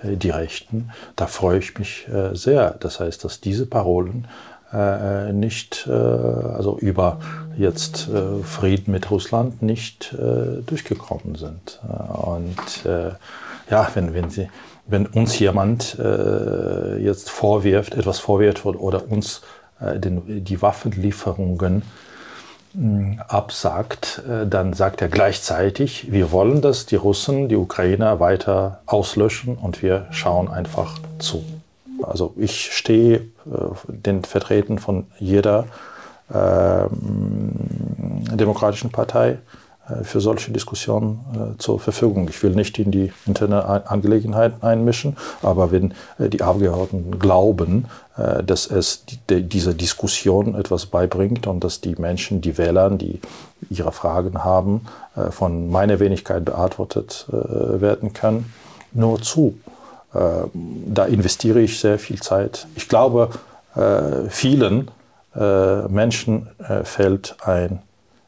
die 0.04 0.30
Rechten, 0.30 0.90
da 1.16 1.26
freue 1.26 1.58
ich 1.58 1.76
mich 1.76 2.06
sehr. 2.34 2.76
Das 2.78 3.00
heißt, 3.00 3.24
dass 3.24 3.40
diese 3.40 3.66
Parolen 3.66 4.28
äh, 4.74 5.32
nicht, 5.32 5.86
äh, 5.88 5.92
also 5.92 6.78
über 6.78 7.20
jetzt 7.56 8.08
äh, 8.08 8.42
Frieden 8.42 8.92
mit 8.92 9.10
Russland 9.10 9.62
nicht 9.62 10.12
äh, 10.14 10.62
durchgekommen 10.66 11.36
sind. 11.36 11.80
Äh, 11.88 12.12
und 12.12 12.86
äh, 12.86 13.12
ja, 13.70 13.88
wenn, 13.94 14.14
wenn, 14.14 14.30
sie, 14.30 14.48
wenn 14.86 15.06
uns 15.06 15.38
jemand 15.38 15.96
jetzt 17.00 17.30
vorwirft, 17.30 17.94
etwas 17.94 18.18
vorwirft 18.18 18.66
oder 18.66 19.10
uns 19.10 19.40
den, 19.80 20.44
die 20.44 20.60
Waffenlieferungen 20.60 21.80
absagt, 23.26 24.22
dann 24.50 24.74
sagt 24.74 25.00
er 25.00 25.08
gleichzeitig, 25.08 26.12
wir 26.12 26.30
wollen, 26.30 26.60
dass 26.60 26.84
die 26.84 26.96
Russen 26.96 27.48
die 27.48 27.56
Ukrainer 27.56 28.20
weiter 28.20 28.80
auslöschen 28.84 29.56
und 29.56 29.80
wir 29.80 30.08
schauen 30.10 30.50
einfach 30.50 30.98
zu. 31.18 31.42
Also 32.02 32.34
ich 32.36 32.72
stehe 32.72 33.16
äh, 33.16 33.28
den 33.88 34.24
Vertretern 34.24 34.78
von 34.78 35.06
jeder 35.18 35.66
äh, 36.32 36.86
demokratischen 38.34 38.90
Partei 38.90 39.38
äh, 39.88 40.04
für 40.04 40.22
solche 40.22 40.50
Diskussionen 40.52 41.20
äh, 41.34 41.58
zur 41.58 41.78
Verfügung. 41.78 42.26
Ich 42.30 42.42
will 42.42 42.52
nicht 42.52 42.78
in 42.78 42.90
die 42.90 43.12
interne 43.26 43.86
Angelegenheiten 43.86 44.62
einmischen, 44.62 45.18
aber 45.42 45.70
wenn 45.70 45.92
die 46.18 46.40
Abgeordneten 46.40 47.18
glauben, 47.18 47.86
dass 48.16 48.68
es 48.68 49.04
die, 49.28 49.42
diese 49.42 49.74
Diskussion 49.74 50.54
etwas 50.54 50.86
beibringt 50.86 51.48
und 51.48 51.64
dass 51.64 51.80
die 51.80 51.96
Menschen, 51.96 52.40
die 52.40 52.56
Wähler, 52.56 52.90
die 52.90 53.20
ihre 53.70 53.90
Fragen 53.90 54.44
haben, 54.44 54.82
von 55.30 55.68
meiner 55.68 55.98
Wenigkeit 55.98 56.44
beantwortet 56.44 57.26
werden 57.28 58.12
können, 58.12 58.52
nur 58.92 59.20
zu. 59.20 59.58
Äh, 60.14 60.48
da 60.86 61.04
investiere 61.04 61.60
ich 61.60 61.80
sehr 61.80 61.98
viel 61.98 62.20
Zeit. 62.20 62.66
Ich 62.76 62.88
glaube, 62.88 63.30
äh, 63.74 64.28
vielen 64.28 64.90
äh, 65.34 65.82
Menschen 65.88 66.48
fällt 66.84 67.36
ein 67.42 67.82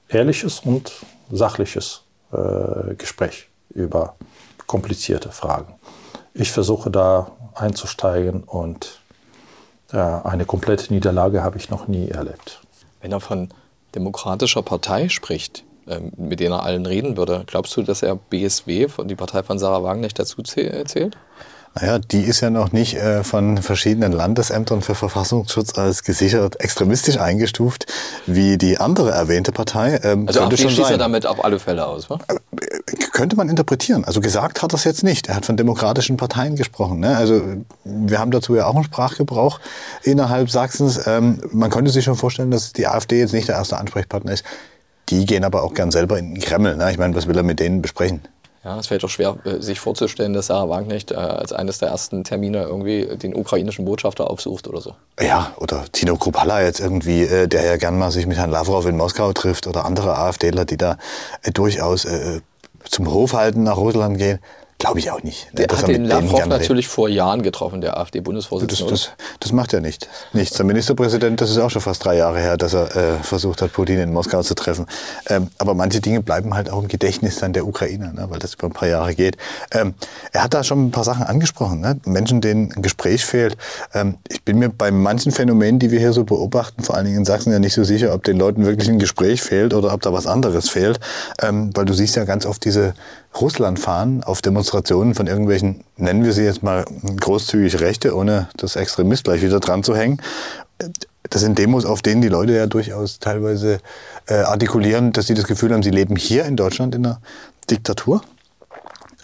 ehrliches 0.08 0.60
und 0.60 0.92
sachliches 1.30 2.02
Gespräch 2.98 3.48
über 3.70 4.16
komplizierte 4.66 5.30
Fragen. 5.30 5.74
Ich 6.34 6.50
versuche 6.50 6.90
da 6.90 7.30
einzusteigen 7.54 8.42
und 8.42 9.00
eine 9.90 10.44
komplette 10.44 10.92
Niederlage 10.92 11.44
habe 11.44 11.56
ich 11.56 11.70
noch 11.70 11.86
nie 11.86 12.08
erlebt. 12.08 12.60
Wenn 13.00 13.12
er 13.12 13.20
von 13.20 13.48
demokratischer 13.94 14.62
Partei 14.62 15.08
spricht, 15.08 15.64
ähm, 15.88 16.12
mit 16.16 16.40
denen 16.40 16.52
er 16.52 16.64
allen 16.64 16.84
reden 16.84 17.16
würde, 17.16 17.44
glaubst 17.46 17.76
du, 17.76 17.82
dass 17.82 18.02
er 18.02 18.16
BSW, 18.16 18.88
die 19.04 19.14
Partei 19.14 19.44
von 19.44 19.60
Sarah 19.60 19.84
Wagenknecht, 19.84 20.18
dazu 20.18 20.42
zählt? 20.42 21.16
Naja, 21.78 21.98
die 21.98 22.22
ist 22.22 22.40
ja 22.40 22.48
noch 22.48 22.72
nicht 22.72 22.94
äh, 22.94 23.22
von 23.22 23.58
verschiedenen 23.58 24.12
Landesämtern 24.12 24.80
für 24.80 24.94
Verfassungsschutz 24.94 25.76
als 25.76 26.04
gesichert 26.04 26.58
extremistisch 26.58 27.18
eingestuft, 27.18 27.86
wie 28.24 28.56
die 28.56 28.78
andere 28.78 29.10
erwähnte 29.10 29.52
Partei. 29.52 30.00
Ähm, 30.02 30.26
also 30.26 30.40
AfD 30.40 30.56
schließt 30.56 30.90
er 30.90 30.96
damit 30.96 31.26
auf 31.26 31.44
alle 31.44 31.58
Fälle 31.58 31.86
aus, 31.86 32.08
wa? 32.08 32.18
Äh, 32.28 32.36
könnte 33.12 33.36
man 33.36 33.50
interpretieren. 33.50 34.04
Also 34.04 34.22
gesagt 34.22 34.62
hat 34.62 34.72
er 34.72 34.76
es 34.76 34.84
jetzt 34.84 35.02
nicht. 35.02 35.28
Er 35.28 35.36
hat 35.36 35.44
von 35.44 35.58
demokratischen 35.58 36.16
Parteien 36.16 36.56
gesprochen. 36.56 37.00
Ne? 37.00 37.14
Also 37.14 37.42
wir 37.84 38.18
haben 38.18 38.30
dazu 38.30 38.54
ja 38.54 38.66
auch 38.66 38.74
einen 38.74 38.84
Sprachgebrauch 38.84 39.60
innerhalb 40.02 40.50
Sachsens. 40.50 41.06
Ähm, 41.06 41.42
man 41.52 41.68
könnte 41.68 41.90
sich 41.90 42.04
schon 42.04 42.16
vorstellen, 42.16 42.50
dass 42.50 42.72
die 42.72 42.86
AfD 42.86 43.18
jetzt 43.18 43.34
nicht 43.34 43.48
der 43.48 43.56
erste 43.56 43.76
Ansprechpartner 43.76 44.32
ist. 44.32 44.44
Die 45.10 45.26
gehen 45.26 45.44
aber 45.44 45.62
auch 45.62 45.74
gern 45.74 45.90
selber 45.90 46.18
in 46.18 46.34
den 46.34 46.42
Kreml. 46.42 46.76
Ne? 46.76 46.90
Ich 46.90 46.98
meine, 46.98 47.14
was 47.14 47.26
will 47.26 47.36
er 47.36 47.42
mit 47.42 47.60
denen 47.60 47.82
besprechen? 47.82 48.22
Ja, 48.66 48.76
es 48.80 48.88
fällt 48.88 49.04
doch 49.04 49.08
schwer, 49.08 49.36
äh, 49.44 49.62
sich 49.62 49.78
vorzustellen, 49.78 50.32
dass 50.32 50.48
Sarah 50.48 50.68
Wagenknecht 50.68 51.12
äh, 51.12 51.14
als 51.14 51.52
eines 51.52 51.78
der 51.78 51.90
ersten 51.90 52.24
Termine 52.24 52.64
irgendwie 52.64 53.06
den 53.16 53.32
ukrainischen 53.32 53.84
Botschafter 53.84 54.28
aufsucht 54.28 54.66
oder 54.66 54.80
so. 54.80 54.96
Ja, 55.20 55.52
oder 55.58 55.84
Tino 55.92 56.16
Kropala 56.16 56.62
jetzt 56.62 56.80
irgendwie, 56.80 57.22
äh, 57.22 57.46
der 57.46 57.64
ja 57.64 57.76
gern 57.76 57.96
mal 57.96 58.10
sich 58.10 58.26
mit 58.26 58.38
Herrn 58.38 58.50
Lavrov 58.50 58.84
in 58.86 58.96
Moskau 58.96 59.32
trifft 59.32 59.68
oder 59.68 59.84
andere 59.84 60.18
AfDler, 60.18 60.64
die 60.64 60.76
da 60.76 60.98
äh, 61.42 61.52
durchaus 61.52 62.06
äh, 62.06 62.40
zum 62.82 63.08
Hofhalten 63.08 63.62
nach 63.62 63.76
Russland 63.76 64.18
gehen. 64.18 64.40
Glaube 64.78 64.98
ich 64.98 65.10
auch 65.10 65.22
nicht. 65.22 65.48
Der 65.52 65.68
hat 65.68 65.88
den 65.88 66.04
Lavrov 66.04 66.46
natürlich 66.46 66.86
vor 66.86 67.08
Jahren 67.08 67.42
getroffen, 67.42 67.80
der 67.80 67.96
AfD-Bundesvorsitzende. 67.96 68.90
Das, 68.90 69.04
das, 69.04 69.10
das, 69.40 69.52
macht 69.52 69.72
ja 69.72 69.80
nicht, 69.80 70.06
nichts. 70.34 70.56
Der 70.56 70.66
Ministerpräsident, 70.66 71.40
das 71.40 71.50
ist 71.50 71.56
auch 71.58 71.70
schon 71.70 71.80
fast 71.80 72.04
drei 72.04 72.16
Jahre 72.16 72.40
her, 72.40 72.58
dass 72.58 72.74
er 72.74 72.94
äh, 72.94 73.22
versucht 73.22 73.62
hat, 73.62 73.72
Putin 73.72 74.00
in 74.00 74.12
Moskau 74.12 74.42
zu 74.42 74.54
treffen. 74.54 74.86
Ähm, 75.30 75.48
aber 75.56 75.72
manche 75.72 76.02
Dinge 76.02 76.20
bleiben 76.20 76.54
halt 76.54 76.68
auch 76.68 76.82
im 76.82 76.88
Gedächtnis 76.88 77.38
dann 77.38 77.54
der 77.54 77.66
Ukrainer, 77.66 78.12
ne, 78.12 78.26
weil 78.28 78.38
das 78.38 78.52
über 78.52 78.66
ein 78.66 78.74
paar 78.74 78.88
Jahre 78.88 79.14
geht. 79.14 79.38
Ähm, 79.72 79.94
er 80.32 80.44
hat 80.44 80.52
da 80.52 80.62
schon 80.62 80.86
ein 80.86 80.90
paar 80.90 81.04
Sachen 81.04 81.24
angesprochen. 81.24 81.80
Ne? 81.80 81.98
Menschen, 82.04 82.42
denen 82.42 82.70
ein 82.76 82.82
Gespräch 82.82 83.24
fehlt. 83.24 83.56
Ähm, 83.94 84.18
ich 84.28 84.44
bin 84.44 84.58
mir 84.58 84.68
bei 84.68 84.90
manchen 84.90 85.32
Phänomenen, 85.32 85.78
die 85.78 85.90
wir 85.90 86.00
hier 86.00 86.12
so 86.12 86.24
beobachten, 86.24 86.82
vor 86.82 86.96
allen 86.96 87.06
Dingen 87.06 87.18
in 87.18 87.24
Sachsen, 87.24 87.50
ja 87.50 87.58
nicht 87.58 87.74
so 87.74 87.82
sicher, 87.82 88.12
ob 88.12 88.24
den 88.24 88.36
Leuten 88.36 88.66
wirklich 88.66 88.90
ein 88.90 88.98
Gespräch 88.98 89.40
fehlt 89.40 89.72
oder 89.72 89.94
ob 89.94 90.02
da 90.02 90.12
was 90.12 90.26
anderes 90.26 90.68
fehlt. 90.68 91.00
Ähm, 91.40 91.70
weil 91.74 91.86
du 91.86 91.94
siehst 91.94 92.14
ja 92.16 92.24
ganz 92.24 92.44
oft 92.44 92.62
diese 92.66 92.92
Russland 93.40 93.78
fahren 93.78 94.22
auf 94.24 94.42
Demonstrationen 94.42 95.14
von 95.14 95.26
irgendwelchen, 95.26 95.84
nennen 95.96 96.24
wir 96.24 96.32
sie 96.32 96.44
jetzt 96.44 96.62
mal 96.62 96.84
großzügig 97.20 97.80
Rechte, 97.80 98.14
ohne 98.14 98.48
das 98.56 98.76
Extremist 98.76 99.24
gleich 99.24 99.42
wieder 99.42 99.60
dran 99.60 99.82
zu 99.82 99.96
hängen. 99.96 100.20
Das 101.30 101.40
sind 101.40 101.58
Demos, 101.58 101.84
auf 101.84 102.02
denen 102.02 102.22
die 102.22 102.28
Leute 102.28 102.54
ja 102.54 102.66
durchaus 102.66 103.18
teilweise 103.18 103.80
äh, 104.26 104.34
artikulieren, 104.34 105.12
dass 105.12 105.26
sie 105.26 105.34
das 105.34 105.46
Gefühl 105.46 105.72
haben, 105.72 105.82
sie 105.82 105.90
leben 105.90 106.16
hier 106.16 106.44
in 106.44 106.56
Deutschland 106.56 106.94
in 106.94 107.06
einer 107.06 107.20
Diktatur 107.70 108.22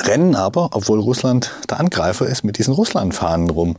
rennen 0.01 0.35
aber, 0.35 0.71
obwohl 0.73 1.01
Russland 1.01 1.51
der 1.71 1.81
Angreifer 1.81 2.27
ist, 2.27 2.45
mit 2.45 2.59
diesen 2.59 2.75
Russlandfahnen 2.75 3.51
rum. 3.51 3.77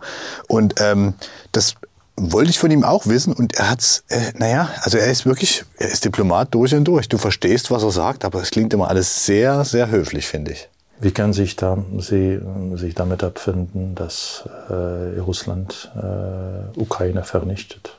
Und 0.48 0.76
ähm, 0.80 1.14
das 1.52 1.76
wollte 2.16 2.52
ich 2.52 2.60
von 2.60 2.72
ihm 2.72 2.84
auch 2.84 3.08
wissen 3.08 3.34
und 3.34 3.56
er 3.56 3.72
hat's, 3.72 4.04
äh, 4.10 4.32
naja, 4.38 4.70
also 4.82 4.98
er 4.98 5.12
ist 5.12 5.26
wirklich, 5.26 5.64
er 5.78 5.90
ist 5.90 6.06
Diplomat 6.06 6.54
durch 6.54 6.74
und 6.76 6.86
durch. 6.86 7.10
Du 7.10 7.18
verstehst, 7.18 7.72
was 7.72 7.84
er 7.84 7.92
sagt, 7.92 8.26
aber 8.26 8.42
es 8.42 8.52
klingt 8.52 8.74
immer 8.74 8.88
alles 8.88 9.26
sehr, 9.26 9.66
sehr 9.66 9.90
höflich, 9.90 10.28
finde 10.28 10.52
ich. 10.52 10.70
Wie 11.00 11.12
kann 11.12 11.34
sich 11.34 11.56
da, 11.56 11.84
Sie 11.98 12.40
sich 12.76 12.96
damit 12.96 13.24
abfinden, 13.24 13.96
dass 13.96 14.48
äh, 14.70 15.20
Russland 15.20 15.92
äh, 15.96 16.80
Ukraine 16.80 17.24
vernichtet, 17.24 17.98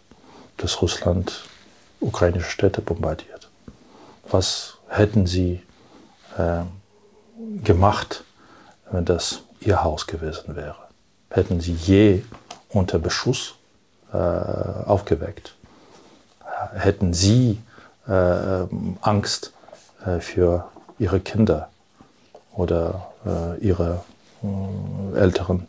dass 0.57 0.81
Russland 0.81 1.45
ukrainische 2.01 2.51
Städte 2.51 2.81
bombardiert? 2.81 3.51
Was 4.31 4.79
hätten 4.89 5.27
Sie 5.27 5.61
äh, 6.39 6.63
gemacht, 7.63 8.25
wenn 8.91 9.05
das 9.05 9.43
Ihr 9.61 9.83
Haus 9.83 10.07
gewesen 10.07 10.57
wäre? 10.57 10.77
Hätten 11.31 11.61
Sie 11.61 11.73
je 11.73 12.23
unter 12.71 12.99
Beschuss 12.99 13.57
äh, 14.13 14.17
aufgeweckt. 14.17 15.55
Hätten 16.75 17.15
Sie 17.15 17.61
äh, 18.07 18.67
Angst 19.01 19.53
äh, 20.07 20.21
für 20.21 20.69
Ihre 20.99 21.21
Kinder 21.21 21.69
oder 22.53 23.11
Ihre 23.61 24.05
älteren 25.17 25.67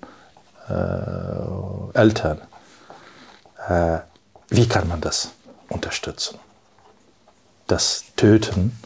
Eltern? 1.94 2.42
wie 4.50 4.68
kann 4.68 4.88
man 4.88 5.02
das 5.02 5.30
unterstützen? 5.70 6.38
Das 7.66 8.04
Töten 8.18 8.78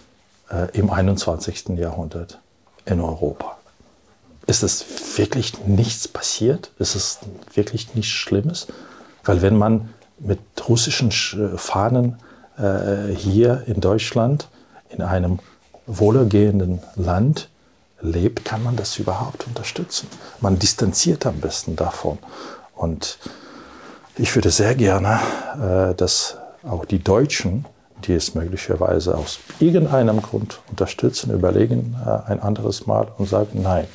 im 0.72 0.89
21. 0.91 1.70
Jahrhundert 1.77 2.39
in 2.86 3.01
Europa. 3.01 3.58
Ist 4.48 4.63
es 4.63 4.86
wirklich 5.18 5.60
nichts 5.65 6.08
passiert? 6.08 6.72
Ist 6.79 6.96
es 6.96 7.20
wirklich 7.53 7.94
nichts 7.96 8.12
Schlimmes? 8.12 8.68
Weil 9.23 9.41
wenn 9.41 9.57
man 9.57 9.89
mit 10.19 10.39
russischen 10.67 11.09
äh, 11.09 11.57
Fahnen 11.57 12.17
äh, 12.57 13.13
hier 13.13 13.63
in 13.67 13.81
Deutschland, 13.81 14.47
in 14.89 15.01
einem 15.01 15.39
wohlergehenden 15.88 16.79
Land 16.95 17.49
lebt, 18.01 18.45
kann 18.45 18.63
man 18.63 18.75
das 18.75 18.97
überhaupt 18.97 19.47
unterstützen. 19.47 20.07
Man 20.39 20.59
distanziert 20.59 21.25
am 21.25 21.39
besten 21.39 21.75
davon. 21.75 22.17
Und 22.75 23.17
ich 24.17 24.33
würde 24.35 24.51
sehr 24.51 24.75
gerne, 24.75 25.19
äh, 25.55 25.95
dass 25.95 26.38
auch 26.63 26.85
die 26.85 26.99
Deutschen, 26.99 27.65
die 28.05 28.13
es 28.13 28.35
möglicherweise 28.35 29.17
aus 29.17 29.39
irgendeinem 29.59 30.21
Grund 30.21 30.59
unterstützen, 30.69 31.33
überlegen 31.33 31.95
äh, 32.05 32.31
ein 32.31 32.41
anderes 32.41 32.85
Mal 32.88 33.07
und 33.17 33.27
sagen, 33.27 33.61
nein, 33.61 33.88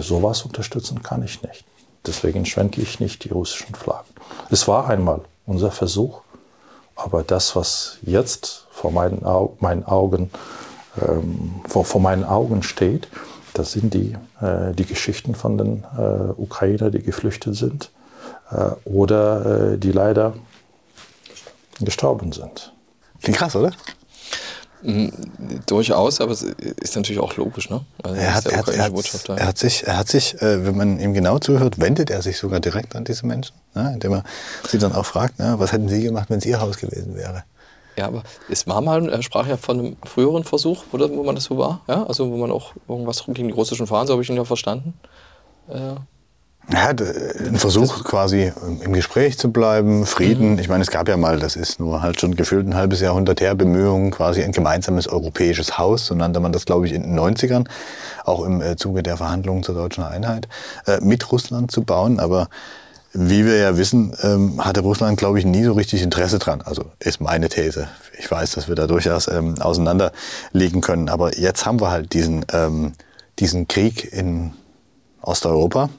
sowas 0.00 0.42
unterstützen 0.42 1.02
kann 1.02 1.22
ich 1.22 1.42
nicht. 1.42 1.64
Deswegen 2.06 2.46
schwenke 2.46 2.80
ich 2.80 3.00
nicht 3.00 3.24
die 3.24 3.30
russischen 3.30 3.74
Flaggen. 3.74 4.12
Es 4.50 4.68
war 4.68 4.88
einmal 4.88 5.20
unser 5.46 5.70
Versuch, 5.70 6.20
aber 6.94 7.22
das, 7.22 7.56
was 7.56 7.98
jetzt 8.02 8.66
vor 8.70 8.90
meinen, 8.90 9.24
Au 9.24 9.56
meinen 9.60 9.84
Augen, 9.84 10.30
ähm, 11.00 11.54
vor, 11.68 11.84
vor, 11.84 12.00
meinen 12.00 12.24
Augen 12.24 12.62
steht, 12.62 13.08
das 13.54 13.72
sind 13.72 13.94
die, 13.94 14.16
äh, 14.40 14.72
die 14.74 14.84
Geschichten 14.84 15.34
von 15.34 15.58
den 15.58 15.84
äh, 15.96 16.40
Ukrainer, 16.40 16.90
die 16.90 17.02
geflüchtet 17.02 17.56
sind 17.56 17.90
äh, 18.50 18.70
oder 18.84 19.72
äh, 19.72 19.78
die 19.78 19.92
leider 19.92 20.34
gestorben 21.80 22.32
sind. 22.32 22.72
Klingt 23.22 23.38
krass, 23.38 23.56
oder? 23.56 23.72
Mm, 24.86 25.08
durchaus, 25.66 26.20
aber 26.20 26.30
es 26.30 26.42
ist 26.42 26.94
natürlich 26.94 27.20
auch 27.20 27.36
logisch, 27.36 27.68
ne? 27.70 27.84
Also 28.04 28.16
er, 28.16 28.34
hat, 28.36 28.46
er, 28.46 28.58
hat, 28.58 28.68
er, 28.68 28.84
hat, 28.84 29.28
er, 29.30 29.46
hat, 29.48 29.58
sich, 29.58 29.84
er 29.84 29.98
hat 29.98 30.08
sich, 30.08 30.40
äh, 30.40 30.64
wenn 30.64 30.76
man 30.76 31.00
ihm 31.00 31.12
genau 31.12 31.40
zuhört, 31.40 31.80
wendet 31.80 32.08
er 32.08 32.22
sich 32.22 32.38
sogar 32.38 32.60
direkt 32.60 32.94
an 32.94 33.04
diese 33.04 33.26
Menschen, 33.26 33.56
ne? 33.74 33.90
indem 33.94 34.12
er 34.12 34.24
sie 34.68 34.78
dann 34.78 34.92
auch 34.92 35.04
fragt, 35.04 35.40
ne? 35.40 35.56
was 35.58 35.72
hätten 35.72 35.88
sie 35.88 36.04
gemacht, 36.04 36.30
wenn 36.30 36.38
es 36.38 36.46
ihr 36.46 36.60
Haus 36.60 36.76
gewesen 36.76 37.16
wäre. 37.16 37.42
Ja, 37.96 38.06
aber 38.06 38.22
es 38.48 38.68
war 38.68 38.80
mal, 38.80 39.08
er 39.08 39.22
sprach 39.22 39.48
ja 39.48 39.56
von 39.56 39.78
einem 39.78 39.96
früheren 40.04 40.44
Versuch, 40.44 40.84
oder, 40.92 41.10
wo 41.10 41.24
man 41.24 41.34
das 41.34 41.44
so 41.44 41.58
war, 41.58 41.80
ja, 41.88 42.04
also 42.04 42.30
wo 42.30 42.36
man 42.36 42.52
auch 42.52 42.72
irgendwas 42.86 43.24
gegen 43.26 43.48
die 43.48 43.54
russischen 43.54 43.88
Fahren, 43.88 44.06
so 44.06 44.12
habe 44.12 44.22
ich 44.22 44.30
ihn 44.30 44.36
ja 44.36 44.44
verstanden. 44.44 44.94
Äh, 45.68 45.96
ja, 46.72 46.88
ein 46.88 47.56
Versuch 47.58 48.02
quasi 48.02 48.52
im 48.80 48.92
Gespräch 48.92 49.38
zu 49.38 49.52
bleiben, 49.52 50.04
Frieden. 50.04 50.54
Mhm. 50.54 50.58
Ich 50.58 50.68
meine, 50.68 50.82
es 50.82 50.90
gab 50.90 51.08
ja 51.08 51.16
mal, 51.16 51.38
das 51.38 51.54
ist 51.54 51.78
nur 51.78 52.02
halt 52.02 52.20
schon 52.20 52.34
gefühlt 52.34 52.66
ein 52.66 52.74
halbes 52.74 53.00
Jahrhundert 53.00 53.40
her, 53.40 53.54
Bemühungen, 53.54 54.10
quasi 54.10 54.42
ein 54.42 54.52
gemeinsames 54.52 55.06
europäisches 55.06 55.78
Haus, 55.78 56.06
so 56.06 56.14
nannte 56.14 56.40
man 56.40 56.52
das, 56.52 56.64
glaube 56.64 56.86
ich, 56.86 56.92
in 56.92 57.02
den 57.02 57.18
90ern, 57.18 57.66
auch 58.24 58.44
im 58.44 58.60
äh, 58.60 58.76
Zuge 58.76 59.04
der 59.04 59.16
Verhandlungen 59.16 59.62
zur 59.62 59.76
deutschen 59.76 60.02
Einheit, 60.02 60.48
äh, 60.86 60.98
mit 61.00 61.30
Russland 61.30 61.70
zu 61.70 61.82
bauen. 61.82 62.18
Aber 62.18 62.48
wie 63.12 63.46
wir 63.46 63.56
ja 63.56 63.76
wissen, 63.78 64.14
ähm, 64.22 64.64
hatte 64.64 64.80
Russland, 64.80 65.18
glaube 65.18 65.38
ich, 65.38 65.44
nie 65.44 65.62
so 65.62 65.72
richtig 65.72 66.02
Interesse 66.02 66.38
dran. 66.38 66.62
Also 66.62 66.84
ist 66.98 67.20
meine 67.20 67.48
These. 67.48 67.88
Ich 68.18 68.30
weiß, 68.30 68.52
dass 68.52 68.68
wir 68.68 68.74
da 68.74 68.86
durchaus 68.86 69.28
ähm, 69.28 69.54
auseinanderlegen 69.60 70.80
können. 70.80 71.08
Aber 71.08 71.38
jetzt 71.38 71.64
haben 71.64 71.80
wir 71.80 71.90
halt 71.90 72.12
diesen, 72.12 72.44
ähm, 72.52 72.92
diesen 73.38 73.68
Krieg 73.68 74.12
in 74.12 74.52
Osteuropa, 75.22 75.90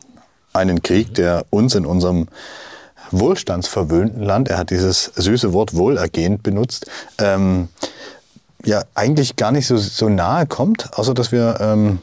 einen 0.58 0.82
Krieg, 0.82 1.14
der 1.14 1.46
uns 1.50 1.76
in 1.76 1.86
unserem 1.86 2.28
wohlstandsverwöhnten 3.12 4.22
Land, 4.22 4.50
er 4.50 4.58
hat 4.58 4.70
dieses 4.70 5.06
süße 5.16 5.54
Wort 5.54 5.76
wohlergehend 5.76 6.44
benutzt, 6.44 6.88
ähm, 7.18 7.70
ja 8.66 8.84
eigentlich 8.96 9.36
gar 9.36 9.52
nicht 9.52 9.68
so, 9.68 9.78
so 9.78 10.10
nahe 10.10 10.46
kommt, 10.46 10.98
außer 10.98 11.14
dass 11.14 11.32
wir 11.32 11.58
ähm, 11.62 12.00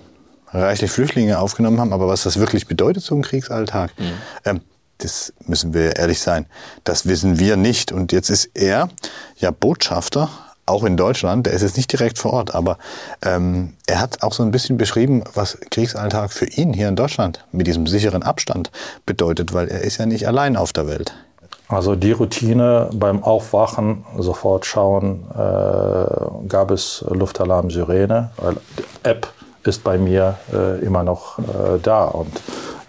reichlich 0.49 0.91
Flüchtlinge 0.91 1.39
aufgenommen 1.39 1.81
haben. 1.81 1.93
Aber 1.93 2.09
was 2.09 2.23
das 2.23 2.39
wirklich 2.39 2.67
bedeutet, 2.67 3.03
so 3.03 3.15
ein 3.15 3.23
Kriegsalltag, 3.23 3.93
mhm. 3.99 4.13
ähm, 4.45 4.61
das 4.99 5.33
müssen 5.47 5.75
wir 5.75 5.97
ehrlich 5.97 6.21
sein, 6.21 6.47
das 6.85 7.07
wissen 7.07 7.39
wir 7.39 7.57
nicht. 7.57 7.93
Und 7.93 8.13
jetzt 8.13 8.31
ist 8.31 8.51
er 8.55 8.89
ja 9.37 9.51
Botschafter 9.51 10.31
auch 10.67 10.85
in 10.85 10.97
Deutschland, 10.97 11.47
der 11.47 11.53
ist 11.53 11.63
jetzt 11.63 11.77
nicht 11.77 11.93
direkt 11.93 12.19
vor 12.19 12.33
Ort, 12.33 12.55
aber 12.55 12.79
ähm, 13.25 13.75
er 13.87 14.01
hat 14.01 14.23
auch 14.23 14.33
so 14.33 14.43
ein 14.43 14.51
bisschen 14.51 14.77
beschrieben, 14.77 15.25
was 15.35 15.59
Kriegsalltag 15.71 16.33
für 16.33 16.47
ihn 16.47 16.73
hier 16.73 16.89
in 16.89 16.97
Deutschland 16.97 17.45
mit 17.53 17.67
diesem 17.67 17.87
sicheren 17.87 18.23
Abstand 18.23 18.71
bedeutet, 19.07 19.53
weil 19.53 19.69
er 19.69 19.83
ist 19.83 19.99
ja 19.99 20.07
nicht 20.07 20.27
allein 20.27 20.57
auf 20.57 20.73
der 20.73 20.87
Welt. 20.87 21.15
Also 21.69 21.97
die 21.97 22.13
Routine 22.13 22.91
beim 22.93 23.23
Aufwachen, 23.23 24.05
sofort 24.19 24.67
schauen, 24.67 25.25
äh, 25.33 26.49
gab 26.49 26.71
es 26.71 27.05
Luftalarm, 27.09 27.71
Sirene, 27.71 28.31
die 28.79 29.09
App 29.09 29.33
ist 29.65 29.83
bei 29.83 29.97
mir 29.97 30.37
äh, 30.53 30.81
immer 30.85 31.03
noch 31.03 31.39
äh, 31.39 31.79
da 31.83 32.05
und 32.05 32.33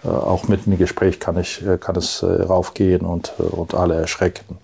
äh, 0.04 0.08
auch 0.08 0.48
mitten 0.48 0.72
im 0.72 0.78
Gespräch 0.78 1.20
kann, 1.20 1.38
ich, 1.38 1.66
äh, 1.66 1.78
kann 1.78 1.96
es 1.96 2.22
äh, 2.22 2.26
raufgehen 2.26 3.06
und, 3.06 3.32
und 3.38 3.74
alle 3.74 3.94
erschrecken. 3.94 4.58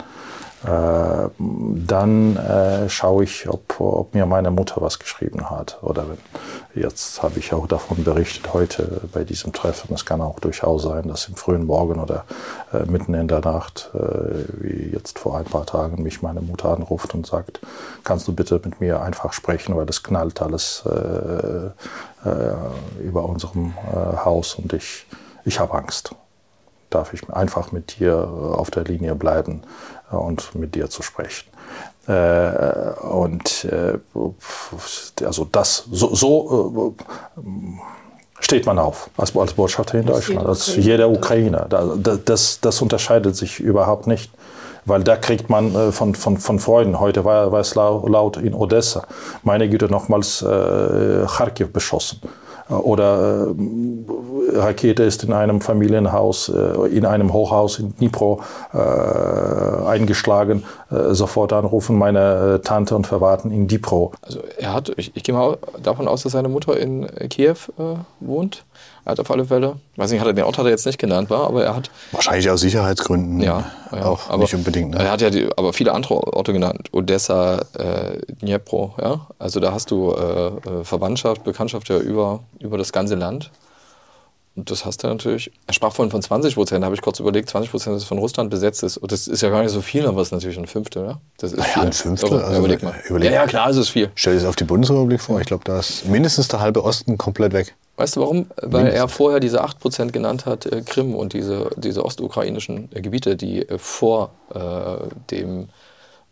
Äh, 0.64 1.28
dann 1.38 2.36
äh, 2.36 2.88
schaue 2.88 3.24
ich, 3.24 3.48
ob, 3.48 3.80
ob, 3.80 4.14
mir 4.14 4.26
meine 4.26 4.52
Mutter 4.52 4.80
was 4.80 5.00
geschrieben 5.00 5.50
hat. 5.50 5.78
Oder 5.82 6.04
jetzt 6.74 7.20
habe 7.22 7.40
ich 7.40 7.52
auch 7.52 7.66
davon 7.66 8.04
berichtet 8.04 8.52
heute 8.54 9.00
bei 9.12 9.24
diesem 9.24 9.52
Treffen. 9.52 9.92
Es 9.92 10.04
kann 10.04 10.20
auch 10.20 10.38
durchaus 10.38 10.84
sein, 10.84 11.08
dass 11.08 11.26
im 11.26 11.34
frühen 11.34 11.66
Morgen 11.66 11.98
oder 11.98 12.24
äh, 12.72 12.84
mitten 12.84 13.14
in 13.14 13.26
der 13.26 13.40
Nacht, 13.40 13.90
wie 13.92 14.90
jetzt 14.92 15.18
vor 15.18 15.36
ein 15.36 15.44
paar 15.44 15.66
Tagen, 15.66 16.02
mich 16.02 16.22
meine 16.22 16.40
Mutter 16.40 16.68
anruft 16.68 17.14
und 17.14 17.26
sagt, 17.26 17.60
kannst 18.04 18.28
du 18.28 18.32
bitte 18.32 18.60
mit 18.64 18.80
mir 18.80 19.02
einfach 19.02 19.32
sprechen, 19.32 19.76
weil 19.76 19.88
es 19.88 20.02
knallt 20.02 20.40
alles 20.40 20.84
über 23.00 23.24
unserem 23.24 23.74
Haus 24.24 24.54
und 24.54 24.72
ich, 24.72 25.06
ich 25.44 25.58
habe 25.58 25.74
Angst 25.74 26.14
darf 26.92 27.14
ich 27.14 27.28
einfach 27.30 27.72
mit 27.72 27.98
dir 27.98 28.28
auf 28.28 28.70
der 28.70 28.84
Linie 28.84 29.14
bleiben 29.14 29.62
und 30.18 30.54
mit 30.54 30.74
dir 30.74 30.88
zu 30.88 31.02
sprechen. 31.02 31.48
Äh, 32.06 32.12
und 33.02 33.64
äh, 33.64 33.98
also 35.24 35.48
das 35.50 35.84
so, 35.90 36.14
so 36.14 36.94
äh, 37.36 37.42
steht 38.40 38.66
man 38.66 38.78
auf 38.78 39.08
als, 39.16 39.36
als 39.36 39.52
Botschafter 39.52 39.98
in 39.98 40.06
Deutschland, 40.06 40.46
als 40.46 40.74
jeder 40.76 41.08
Ukrainer. 41.08 41.66
Das, 41.68 42.60
das 42.60 42.82
unterscheidet 42.82 43.36
sich 43.36 43.60
überhaupt 43.60 44.06
nicht. 44.06 44.32
Weil 44.84 45.04
da 45.04 45.16
kriegt 45.16 45.48
man 45.48 45.74
äh, 45.74 45.92
von, 45.92 46.14
von, 46.14 46.38
von 46.38 46.58
Freunden, 46.58 46.98
heute 46.98 47.24
war, 47.24 47.52
war 47.52 47.60
es 47.60 47.76
laut 47.76 48.36
in 48.36 48.52
Odessa, 48.52 49.04
meine 49.44 49.68
Güte, 49.68 49.86
nochmals 49.86 50.42
äh, 50.42 51.24
Kharkiv 51.26 51.72
beschossen. 51.72 52.20
Oder 52.68 53.48
äh, 53.48 54.58
Rakete 54.58 55.02
ist 55.02 55.24
in 55.24 55.32
einem 55.32 55.60
Familienhaus, 55.60 56.48
äh, 56.48 56.88
in 56.88 57.06
einem 57.06 57.32
Hochhaus 57.32 57.78
in 57.78 57.94
Dnipro 57.96 58.42
äh, 58.72 58.78
eingeschlagen. 58.78 60.64
Äh, 60.90 61.14
sofort 61.14 61.52
anrufen 61.52 61.96
meine 61.98 62.56
äh, 62.56 62.58
Tante 62.60 62.96
und 62.96 63.06
Verwandten 63.06 63.50
in 63.50 63.68
Dnipro. 63.68 64.12
Also 64.22 64.40
er 64.58 64.74
hat, 64.74 64.92
ich, 64.96 65.12
ich 65.14 65.22
gehe 65.22 65.34
mal 65.34 65.58
davon 65.82 66.08
aus, 66.08 66.22
dass 66.22 66.32
seine 66.32 66.48
Mutter 66.48 66.78
in 66.78 67.06
Kiew 67.28 67.56
äh, 67.78 67.96
wohnt. 68.20 68.64
Er 69.04 69.12
hat 69.12 69.20
auf 69.20 69.30
alle 69.30 69.44
Fälle, 69.44 69.76
weiß 69.96 70.12
nicht, 70.12 70.20
hat 70.20 70.28
er 70.28 70.32
den 70.32 70.44
Ort 70.44 70.58
hat 70.58 70.64
er 70.64 70.70
jetzt 70.70 70.86
nicht 70.86 70.98
genannt, 70.98 71.28
war, 71.28 71.48
aber 71.48 71.64
er 71.64 71.74
hat 71.74 71.90
wahrscheinlich 72.12 72.48
aus 72.48 72.60
Sicherheitsgründen. 72.60 73.40
Ja, 73.40 73.64
ja 73.90 74.04
auch 74.04 74.30
aber, 74.30 74.42
nicht 74.42 74.54
unbedingt. 74.54 74.92
Ne? 74.92 75.02
Er 75.02 75.10
hat 75.10 75.20
ja 75.20 75.30
die, 75.30 75.48
aber 75.56 75.72
viele 75.72 75.92
andere 75.92 76.14
Orte 76.34 76.52
genannt, 76.52 76.88
Odessa, 76.92 77.62
äh, 77.76 78.18
Dnipro, 78.40 78.94
ja. 79.00 79.26
Also 79.40 79.58
da 79.58 79.72
hast 79.72 79.90
du 79.90 80.12
äh, 80.12 80.46
äh, 80.46 80.84
Verwandtschaft, 80.84 81.42
Bekanntschaft 81.42 81.88
ja 81.88 81.98
über 81.98 82.40
über 82.60 82.78
das 82.78 82.92
ganze 82.92 83.16
Land. 83.16 83.50
Und 84.54 84.70
das 84.70 84.84
hast 84.84 85.02
du 85.02 85.08
natürlich. 85.08 85.50
Er 85.66 85.72
sprach 85.72 85.92
vorhin 85.94 86.10
von 86.10 86.20
20 86.20 86.54
Prozent, 86.54 86.82
da 86.82 86.84
habe 86.84 86.94
ich 86.94 87.00
kurz 87.00 87.18
überlegt, 87.18 87.48
20 87.48 87.70
Prozent 87.70 87.96
ist 87.96 88.04
von 88.04 88.18
Russland 88.18 88.50
besetzt 88.50 88.82
ist. 88.82 88.98
Und 88.98 89.10
das 89.10 89.26
ist 89.26 89.40
ja 89.40 89.48
gar 89.48 89.62
nicht 89.62 89.72
so 89.72 89.80
viel, 89.80 90.06
aber 90.06 90.20
es 90.20 90.28
ist 90.28 90.32
natürlich 90.32 90.58
ein 90.58 90.66
Fünftel, 90.66 91.06
ja? 91.06 91.20
Das 91.38 91.52
ist 91.52 91.58
ja, 91.58 91.64
viel. 91.64 91.82
ein 91.84 91.92
Fünftel. 91.92 92.38
Also, 92.38 92.58
überleg 92.58 92.82
mal. 92.82 92.94
Überleg. 93.08 93.30
Ja, 93.30 93.36
ja, 93.40 93.46
klar, 93.46 93.70
es 93.70 93.78
ist 93.78 93.88
viel. 93.88 94.10
Stell 94.14 94.34
dir 94.34 94.40
das 94.40 94.48
auf 94.48 94.56
die 94.56 94.64
Bundesrepublik 94.64 95.22
vor. 95.22 95.40
Ich 95.40 95.46
glaube, 95.46 95.64
da 95.64 95.78
ist 95.78 96.06
mindestens 96.06 96.48
der 96.48 96.60
halbe 96.60 96.84
Osten 96.84 97.16
komplett 97.16 97.54
weg. 97.54 97.74
Weißt 98.02 98.16
du 98.16 98.20
warum? 98.20 98.46
Weil 98.60 98.88
er 98.88 99.06
vorher 99.06 99.38
diese 99.38 99.62
8% 99.62 100.10
genannt 100.10 100.44
hat, 100.44 100.66
äh, 100.66 100.82
Krim 100.82 101.14
und 101.14 101.34
diese, 101.34 101.70
diese 101.76 102.04
ostukrainischen 102.04 102.88
äh, 102.92 103.00
Gebiete, 103.00 103.36
die 103.36 103.68
äh, 103.68 103.78
vor 103.78 104.30
äh, 104.52 105.06
dem 105.30 105.68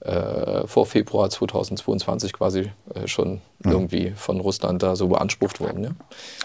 äh, 0.00 0.66
vor 0.66 0.86
Februar 0.86 1.30
2022 1.30 2.32
quasi 2.32 2.72
äh, 2.92 3.06
schon 3.06 3.40
mhm. 3.60 3.70
irgendwie 3.70 4.12
von 4.16 4.40
Russland 4.40 4.82
da 4.82 4.96
so 4.96 5.06
beansprucht 5.06 5.60
wurden. 5.60 5.84
Ja? 5.84 5.90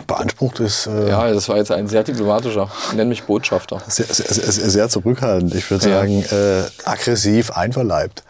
Beansprucht 0.06 0.60
ist. 0.60 0.86
Äh, 0.86 1.10
ja, 1.10 1.34
das 1.34 1.50
war 1.50 1.58
jetzt 1.58 1.72
ein 1.72 1.88
sehr 1.88 2.04
diplomatischer, 2.04 2.70
nenn 2.96 3.10
mich 3.10 3.24
Botschafter. 3.24 3.82
Sehr, 3.88 4.06
sehr, 4.06 4.28
sehr, 4.28 4.70
sehr 4.70 4.90
zurückhaltend. 4.90 5.56
Ich 5.56 5.72
würde 5.72 5.86
sagen, 5.86 6.22
äh, 6.22 6.66
aggressiv, 6.88 7.50
einverleibt. 7.50 8.24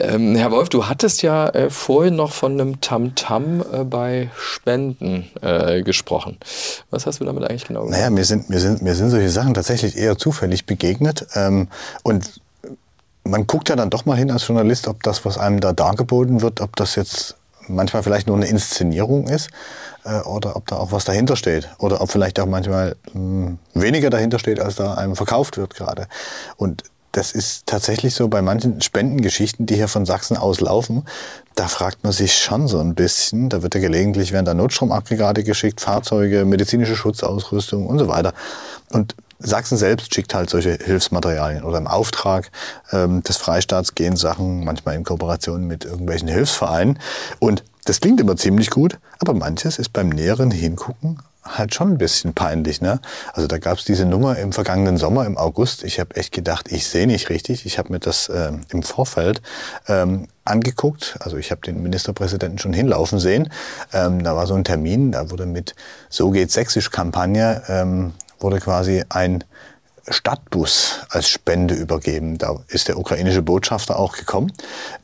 Ähm, 0.00 0.34
Herr 0.34 0.50
Wolf, 0.50 0.68
du 0.68 0.86
hattest 0.86 1.22
ja 1.22 1.48
äh, 1.50 1.70
vorhin 1.70 2.16
noch 2.16 2.32
von 2.32 2.52
einem 2.52 2.80
Tamtam 2.80 3.60
-Tam, 3.60 3.80
äh, 3.80 3.84
bei 3.84 4.30
Spenden 4.36 5.30
äh, 5.42 5.82
gesprochen. 5.82 6.38
Was 6.90 7.06
hast 7.06 7.20
du 7.20 7.24
damit 7.24 7.44
eigentlich 7.44 7.66
genau 7.66 7.82
gemacht? 7.82 7.98
Naja, 7.98 8.10
mir 8.10 8.24
sind, 8.24 8.48
mir, 8.48 8.60
sind, 8.60 8.82
mir 8.82 8.94
sind 8.94 9.10
solche 9.10 9.30
Sachen 9.30 9.54
tatsächlich 9.54 9.96
eher 9.96 10.16
zufällig 10.16 10.66
begegnet. 10.66 11.26
Ähm, 11.34 11.68
und 12.02 12.40
man 13.24 13.46
guckt 13.46 13.68
ja 13.68 13.76
dann 13.76 13.90
doch 13.90 14.06
mal 14.06 14.16
hin 14.16 14.30
als 14.30 14.46
Journalist, 14.46 14.88
ob 14.88 15.02
das, 15.02 15.24
was 15.24 15.38
einem 15.38 15.60
da 15.60 15.72
dargeboten 15.72 16.40
wird, 16.40 16.60
ob 16.60 16.76
das 16.76 16.94
jetzt 16.94 17.36
manchmal 17.68 18.02
vielleicht 18.02 18.26
nur 18.26 18.36
eine 18.36 18.46
Inszenierung 18.46 19.28
ist 19.28 19.50
äh, 20.04 20.20
oder 20.20 20.56
ob 20.56 20.66
da 20.66 20.76
auch 20.76 20.92
was 20.92 21.04
dahinter 21.04 21.36
steht 21.36 21.68
oder 21.78 22.00
ob 22.00 22.10
vielleicht 22.10 22.40
auch 22.40 22.46
manchmal 22.46 22.96
mh, 23.12 23.12
hm, 23.12 23.58
weniger 23.74 24.10
dahinter 24.10 24.38
steht, 24.38 24.60
als 24.60 24.76
da 24.76 24.94
einem 24.94 25.16
verkauft 25.16 25.56
wird 25.56 25.74
gerade. 25.74 26.08
Und 26.56 26.84
das 27.12 27.32
ist 27.32 27.66
tatsächlich 27.66 28.14
so 28.14 28.28
bei 28.28 28.40
manchen 28.40 28.80
Spendengeschichten, 28.80 29.66
die 29.66 29.74
hier 29.74 29.88
von 29.88 30.06
Sachsen 30.06 30.36
aus 30.36 30.60
laufen. 30.60 31.04
Da 31.56 31.66
fragt 31.66 32.04
man 32.04 32.12
sich 32.12 32.36
schon 32.36 32.68
so 32.68 32.78
ein 32.78 32.94
bisschen. 32.94 33.48
Da 33.48 33.62
wird 33.62 33.74
ja 33.74 33.80
gelegentlich 33.80 34.32
werden 34.32 34.44
da 34.44 34.54
Notstromaggregate 34.54 35.42
geschickt, 35.42 35.80
Fahrzeuge, 35.80 36.44
medizinische 36.44 36.94
Schutzausrüstung 36.94 37.86
und 37.86 37.98
so 37.98 38.08
weiter. 38.08 38.32
Und 38.90 39.16
Sachsen 39.40 39.78
selbst 39.78 40.14
schickt 40.14 40.34
halt 40.34 40.50
solche 40.50 40.78
Hilfsmaterialien 40.84 41.64
oder 41.64 41.78
im 41.78 41.86
Auftrag 41.86 42.50
ähm, 42.92 43.22
des 43.22 43.38
Freistaats 43.38 43.94
gehen 43.94 44.16
Sachen 44.16 44.64
manchmal 44.64 44.94
in 44.94 45.04
Kooperation 45.04 45.66
mit 45.66 45.84
irgendwelchen 45.84 46.28
Hilfsvereinen. 46.28 46.98
Und 47.38 47.64
das 47.86 48.00
klingt 48.00 48.20
immer 48.20 48.36
ziemlich 48.36 48.70
gut, 48.70 48.98
aber 49.18 49.32
manches 49.32 49.78
ist 49.78 49.92
beim 49.92 50.10
näheren 50.10 50.50
Hingucken 50.50 51.18
halt 51.44 51.74
schon 51.74 51.92
ein 51.92 51.98
bisschen 51.98 52.34
peinlich. 52.34 52.80
Ne? 52.80 53.00
Also 53.32 53.46
da 53.48 53.58
gab 53.58 53.78
es 53.78 53.84
diese 53.84 54.04
Nummer 54.04 54.38
im 54.38 54.52
vergangenen 54.52 54.96
Sommer, 54.96 55.26
im 55.26 55.38
August. 55.38 55.84
Ich 55.84 55.98
habe 56.00 56.16
echt 56.16 56.32
gedacht, 56.32 56.70
ich 56.70 56.86
sehe 56.86 57.06
nicht 57.06 57.30
richtig. 57.30 57.66
Ich 57.66 57.78
habe 57.78 57.92
mir 57.92 58.00
das 58.00 58.28
äh, 58.28 58.52
im 58.70 58.82
Vorfeld 58.82 59.40
ähm, 59.88 60.28
angeguckt. 60.44 61.16
Also 61.20 61.36
ich 61.36 61.50
habe 61.50 61.60
den 61.62 61.82
Ministerpräsidenten 61.82 62.58
schon 62.58 62.72
hinlaufen 62.72 63.18
sehen. 63.18 63.50
Ähm, 63.92 64.22
da 64.22 64.36
war 64.36 64.46
so 64.46 64.54
ein 64.54 64.64
Termin, 64.64 65.12
da 65.12 65.30
wurde 65.30 65.46
mit 65.46 65.74
So 66.08 66.30
geht 66.30 66.50
Sächsisch-Kampagne 66.50 67.62
ähm, 67.68 68.12
wurde 68.40 68.58
quasi 68.58 69.04
ein 69.08 69.44
Stadtbus 70.10 71.00
als 71.08 71.28
Spende 71.28 71.74
übergeben. 71.74 72.36
Da 72.36 72.56
ist 72.68 72.88
der 72.88 72.98
ukrainische 72.98 73.42
Botschafter 73.42 73.98
auch 73.98 74.16
gekommen. 74.16 74.52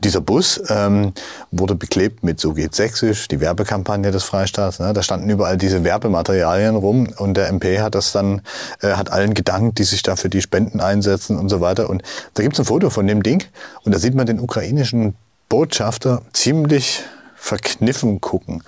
Dieser 0.01 0.21
Bus 0.21 0.61
ähm, 0.69 1.13
wurde 1.51 1.75
beklebt 1.75 2.25
mit 2.25 2.41
So 2.41 2.53
geht 2.53 2.75
Sächsisch, 2.75 3.29
die 3.29 3.41
Werbekampagne 3.41 4.11
des 4.11 4.25
Freistaats. 4.25 4.81
Ne? 4.81 4.93
Da 4.93 5.03
standen 5.03 5.31
überall 5.31 5.57
diese 5.57 5.85
Werbematerialien 5.85 6.77
rum 6.77 7.09
und 7.17 7.37
der 7.37 7.49
MP 7.49 7.81
hat 7.81 7.95
das 7.95 8.13
dann, 8.13 8.43
äh, 8.83 8.93
hat 8.93 9.11
allen 9.13 9.35
gedankt, 9.35 9.79
die 9.79 9.85
sich 9.85 10.03
da 10.03 10.17
für 10.17 10.29
die 10.29 10.43
Spenden 10.43 10.81
einsetzen 10.81 11.39
und 11.39 11.49
so 11.49 11.61
weiter. 11.61 11.89
Und 11.89 12.03
da 12.35 12.43
gibt 12.43 12.55
es 12.55 12.61
ein 12.61 12.67
Foto 12.67 12.91
von 12.91 13.07
dem 13.07 13.23
Ding 13.23 13.45
und 13.85 13.95
da 13.95 13.99
sieht 13.99 14.15
man 14.15 14.27
den 14.27 14.41
ukrainischen 14.41 15.15
Botschafter 15.49 16.23
ziemlich 16.33 17.05
verkniffen 17.37 18.21
gucken, 18.21 18.63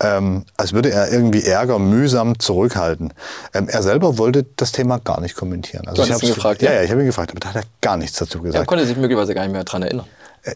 ähm, 0.00 0.44
als 0.56 0.72
würde 0.72 0.90
er 0.90 1.12
irgendwie 1.12 1.42
Ärger 1.42 1.78
mühsam 1.78 2.38
zurückhalten. 2.38 3.12
Ähm, 3.52 3.68
er 3.68 3.82
selber 3.82 4.16
wollte 4.18 4.46
das 4.56 4.72
Thema 4.72 4.98
gar 4.98 5.20
nicht 5.20 5.34
kommentieren. 5.34 5.86
Also 5.88 6.02
du 6.02 6.08
ich 6.08 6.14
habe 6.14 6.24
ihn 6.24 6.34
gefragt, 6.34 6.62
ja, 6.62 6.72
ja, 6.72 6.82
ich 6.82 6.90
habe 6.90 7.00
ihn 7.00 7.06
gefragt, 7.06 7.30
aber 7.30 7.40
da 7.40 7.48
hat 7.48 7.56
er 7.56 7.64
gar 7.80 7.96
nichts 7.96 8.18
dazu 8.18 8.40
gesagt. 8.40 8.62
Er 8.62 8.66
konnte 8.66 8.86
sich 8.86 8.96
möglicherweise 8.96 9.34
gar 9.34 9.42
nicht 9.42 9.52
mehr 9.52 9.64
daran 9.64 9.82
erinnern. 9.82 10.06
Äh, 10.42 10.54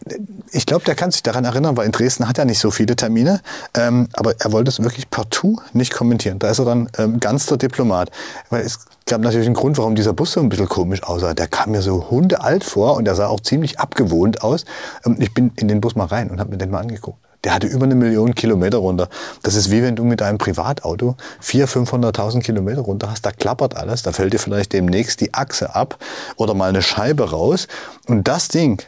ich 0.51 0.65
glaube, 0.65 0.85
der 0.85 0.95
kann 0.95 1.11
sich 1.11 1.23
daran 1.23 1.45
erinnern, 1.45 1.77
weil 1.77 1.85
in 1.85 1.91
Dresden 1.91 2.27
hat 2.27 2.37
er 2.37 2.45
nicht 2.45 2.59
so 2.59 2.71
viele 2.71 2.95
Termine. 2.95 3.41
Ähm, 3.75 4.07
aber 4.13 4.33
er 4.39 4.51
wollte 4.51 4.69
es 4.69 4.81
wirklich 4.81 5.09
partout 5.09 5.59
nicht 5.73 5.93
kommentieren. 5.93 6.39
Da 6.39 6.49
ist 6.49 6.59
er 6.59 6.65
dann 6.65 6.89
ähm, 6.97 7.19
ganz 7.19 7.45
der 7.47 7.57
Diplomat. 7.57 8.11
Weil 8.49 8.63
es 8.63 8.79
gab 9.05 9.21
natürlich 9.21 9.47
einen 9.47 9.55
Grund, 9.55 9.77
warum 9.77 9.95
dieser 9.95 10.13
Bus 10.13 10.31
so 10.33 10.39
ein 10.39 10.49
bisschen 10.49 10.69
komisch 10.69 11.03
aussah. 11.03 11.33
Der 11.33 11.47
kam 11.47 11.71
mir 11.71 11.81
so 11.81 12.09
hundealt 12.09 12.63
vor 12.63 12.95
und 12.95 13.05
der 13.05 13.15
sah 13.15 13.27
auch 13.27 13.39
ziemlich 13.39 13.79
abgewohnt 13.79 14.41
aus. 14.41 14.65
Ähm, 15.05 15.17
ich 15.19 15.33
bin 15.33 15.51
in 15.55 15.67
den 15.67 15.81
Bus 15.81 15.95
mal 15.95 16.05
rein 16.05 16.29
und 16.29 16.39
habe 16.39 16.51
mir 16.51 16.57
den 16.57 16.71
mal 16.71 16.79
angeguckt. 16.79 17.19
Der 17.47 17.53
hatte 17.53 17.67
über 17.67 17.85
eine 17.85 17.95
Million 17.95 18.35
Kilometer 18.35 18.79
runter. 18.79 19.07
Das 19.41 19.55
ist 19.55 19.71
wie 19.71 19.81
wenn 19.81 19.95
du 19.95 20.03
mit 20.03 20.21
einem 20.21 20.37
Privatauto 20.37 21.15
400.000, 21.41 22.11
500.000 22.11 22.41
Kilometer 22.41 22.81
runter 22.81 23.09
hast. 23.09 23.25
Da 23.25 23.31
klappert 23.31 23.77
alles. 23.77 24.01
Da 24.01 24.11
fällt 24.11 24.33
dir 24.33 24.37
vielleicht 24.37 24.73
demnächst 24.73 25.21
die 25.21 25.33
Achse 25.33 25.73
ab 25.73 25.97
oder 26.35 26.53
mal 26.53 26.67
eine 26.67 26.81
Scheibe 26.81 27.31
raus. 27.31 27.69
Und 28.05 28.27
das 28.27 28.49
Ding 28.49 28.81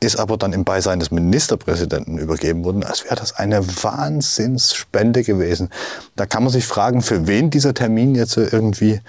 ist 0.00 0.16
aber 0.16 0.36
dann 0.36 0.52
im 0.52 0.64
Beisein 0.64 0.98
des 0.98 1.10
Ministerpräsidenten 1.10 2.18
übergeben 2.18 2.64
worden, 2.64 2.84
als 2.84 3.02
wäre 3.04 3.16
das 3.16 3.34
eine 3.34 3.66
Wahnsinnsspende 3.82 5.22
gewesen. 5.22 5.70
Da 6.14 6.26
kann 6.26 6.42
man 6.42 6.52
sich 6.52 6.66
fragen, 6.66 7.00
für 7.00 7.26
wen 7.26 7.48
dieser 7.48 7.72
Termin 7.72 8.14
jetzt 8.14 8.36
irgendwie 8.36 9.00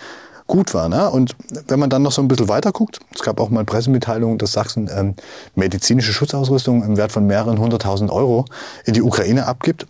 gut 0.48 0.74
war. 0.74 0.90
Ne? 0.90 1.10
Und 1.10 1.36
wenn 1.68 1.80
man 1.80 1.90
dann 1.90 2.02
noch 2.02 2.12
so 2.12 2.22
ein 2.22 2.28
bisschen 2.28 2.48
weiter 2.48 2.72
guckt, 2.72 3.00
es 3.14 3.22
gab 3.22 3.40
auch 3.40 3.50
mal 3.50 3.66
Pressemitteilungen, 3.66 4.38
dass 4.38 4.52
Sachsen 4.52 4.90
ähm, 4.94 5.16
medizinische 5.56 6.14
Schutzausrüstung 6.14 6.84
im 6.84 6.98
Wert 6.98 7.12
von 7.12 7.26
mehreren 7.26 7.60
hunderttausend 7.60 8.12
Euro 8.12 8.46
in 8.86 8.94
die 8.94 9.02
Ukraine 9.02 9.46
abgibt. 9.46 9.88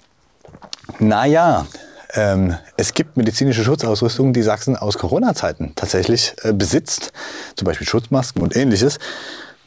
Naja, 1.00 1.66
ähm, 2.14 2.56
es 2.78 2.94
gibt 2.94 3.18
medizinische 3.18 3.64
Schutzausrüstung, 3.64 4.34
die 4.34 4.44
Sachsen 4.44 4.76
aus 4.76 4.98
Corona-Zeiten 4.98 5.74
tatsächlich 5.76 6.36
äh, 6.44 6.54
besitzt, 6.54 7.12
zum 7.56 7.66
Beispiel 7.66 7.88
Schutzmasken 7.88 8.42
und 8.42 8.56
ähnliches. 8.56 9.00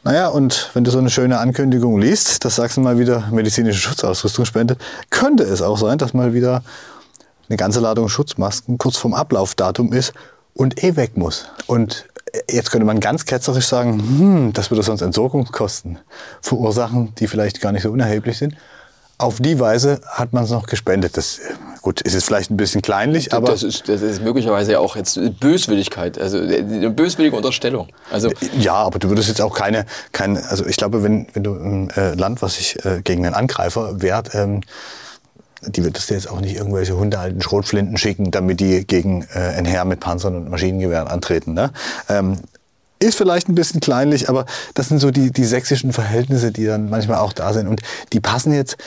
Naja, 0.03 0.29
und 0.29 0.69
wenn 0.73 0.85
du 0.85 0.91
so 0.91 0.99
eine 0.99 1.09
schöne 1.09 1.39
Ankündigung 1.39 1.99
liest, 1.99 2.45
dass 2.45 2.55
Sachsen 2.55 2.83
mal 2.83 2.97
wieder 2.97 3.27
medizinische 3.31 3.79
Schutzausrüstung 3.79 4.45
spendet, 4.45 4.79
könnte 5.09 5.43
es 5.43 5.61
auch 5.61 5.77
sein, 5.77 5.97
dass 5.97 6.13
mal 6.13 6.33
wieder 6.33 6.63
eine 7.49 7.57
ganze 7.57 7.81
Ladung 7.81 8.07
Schutzmasken 8.07 8.77
kurz 8.77 8.95
vorm 8.95 9.13
Ablaufdatum 9.13 9.91
ist 9.91 10.13
und 10.57 10.83
eh 10.83 10.95
weg 10.95 11.15
muss. 11.15 11.45
Und 11.67 12.05
jetzt 12.49 12.71
könnte 12.71 12.85
man 12.85 12.99
ganz 12.99 13.25
ketzerisch 13.25 13.67
sagen, 13.67 13.99
hm, 13.99 14.53
das 14.53 14.71
würde 14.71 14.83
sonst 14.83 15.01
Entsorgungskosten 15.01 15.99
verursachen, 16.41 17.13
die 17.19 17.27
vielleicht 17.27 17.61
gar 17.61 17.71
nicht 17.71 17.83
so 17.83 17.91
unerheblich 17.91 18.37
sind. 18.37 18.55
Auf 19.19 19.39
die 19.39 19.59
Weise 19.59 20.01
hat 20.05 20.33
man 20.33 20.43
es 20.43 20.51
noch 20.51 20.67
gespendet. 20.67 21.17
Das, 21.17 21.39
gut, 21.81 22.01
ist 22.01 22.13
jetzt 22.13 22.25
vielleicht 22.25 22.51
ein 22.51 22.57
bisschen 22.57 22.83
kleinlich, 22.83 23.33
aber... 23.33 23.47
Das 23.47 23.63
ist, 23.63 23.89
das 23.89 24.01
ist 24.01 24.21
möglicherweise 24.21 24.79
auch 24.79 24.95
jetzt 24.95 25.19
Böswilligkeit, 25.39 26.19
also 26.19 26.37
eine 26.37 26.91
böswillige 26.91 27.35
Unterstellung. 27.35 27.87
Also 28.11 28.29
ja, 28.59 28.75
aber 28.75 28.99
du 28.99 29.09
würdest 29.09 29.27
jetzt 29.29 29.41
auch 29.41 29.55
keine... 29.55 29.85
keine 30.11 30.43
also 30.49 30.67
ich 30.67 30.77
glaube, 30.77 31.01
wenn, 31.01 31.27
wenn 31.33 31.43
du 31.43 31.53
ein 31.53 31.89
äh, 31.91 32.13
Land, 32.13 32.43
was 32.43 32.55
sich 32.55 32.83
äh, 32.85 33.01
gegen 33.03 33.25
einen 33.25 33.35
Angreifer 33.35 34.01
wehrt... 34.01 34.33
Ähm, 34.35 34.61
die 35.69 35.83
würdest 35.83 36.09
du 36.09 36.13
jetzt 36.13 36.29
auch 36.29 36.41
nicht 36.41 36.55
irgendwelche 36.55 36.97
hundealten 36.97 37.41
Schrotflinten 37.41 37.97
schicken, 37.97 38.31
damit 38.31 38.59
die 38.59 38.85
gegen 38.85 39.23
äh, 39.33 39.39
ein 39.57 39.65
Heer 39.65 39.85
mit 39.85 39.99
Panzern 39.99 40.35
und 40.35 40.49
Maschinengewehren 40.49 41.07
antreten. 41.07 41.53
Ne? 41.53 41.71
Ähm, 42.09 42.37
ist 42.99 43.17
vielleicht 43.17 43.47
ein 43.47 43.55
bisschen 43.55 43.79
kleinlich, 43.79 44.29
aber 44.29 44.45
das 44.73 44.89
sind 44.89 44.99
so 44.99 45.11
die, 45.11 45.31
die 45.31 45.45
sächsischen 45.45 45.93
Verhältnisse, 45.93 46.51
die 46.51 46.65
dann 46.65 46.89
manchmal 46.89 47.19
auch 47.19 47.33
da 47.33 47.53
sind. 47.53 47.67
Und 47.67 47.81
die 48.11 48.19
passen 48.19 48.53
jetzt 48.53 48.77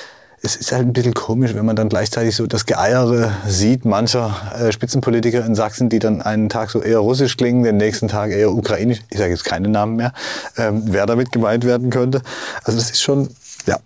es 0.43 0.57
ist 0.57 0.73
halt 0.73 0.87
ein 0.87 0.93
bisschen 0.93 1.13
komisch, 1.13 1.55
wenn 1.55 1.67
man 1.67 1.77
dann 1.77 1.89
gleichzeitig 1.89 2.35
so 2.35 2.47
das 2.47 2.65
Geeiere 2.65 3.37
sieht 3.47 3.85
mancher 3.85 4.35
äh, 4.59 4.73
Spitzenpolitiker 4.73 5.45
in 5.45 5.55
Sachsen, 5.55 5.91
die 5.91 5.99
dann 5.99 6.23
einen 6.23 6.49
Tag 6.49 6.71
so 6.71 6.81
eher 6.81 6.99
russisch 6.99 7.37
klingen, 7.37 7.63
den 7.63 7.77
nächsten 7.77 8.09
Tag 8.09 8.31
eher 8.31 8.51
ukrainisch. 8.51 9.01
Ich 9.11 9.19
sage 9.19 9.33
jetzt 9.33 9.45
keine 9.45 9.69
Namen 9.69 9.97
mehr, 9.97 10.13
ähm, 10.57 10.83
wer 10.87 11.05
damit 11.05 11.31
gemeint 11.31 11.65
werden 11.65 11.91
könnte. 11.91 12.23
Also 12.65 12.79
das 12.79 12.91
ist 12.91 13.03
schon, 13.03 13.29
ja, 13.67 13.79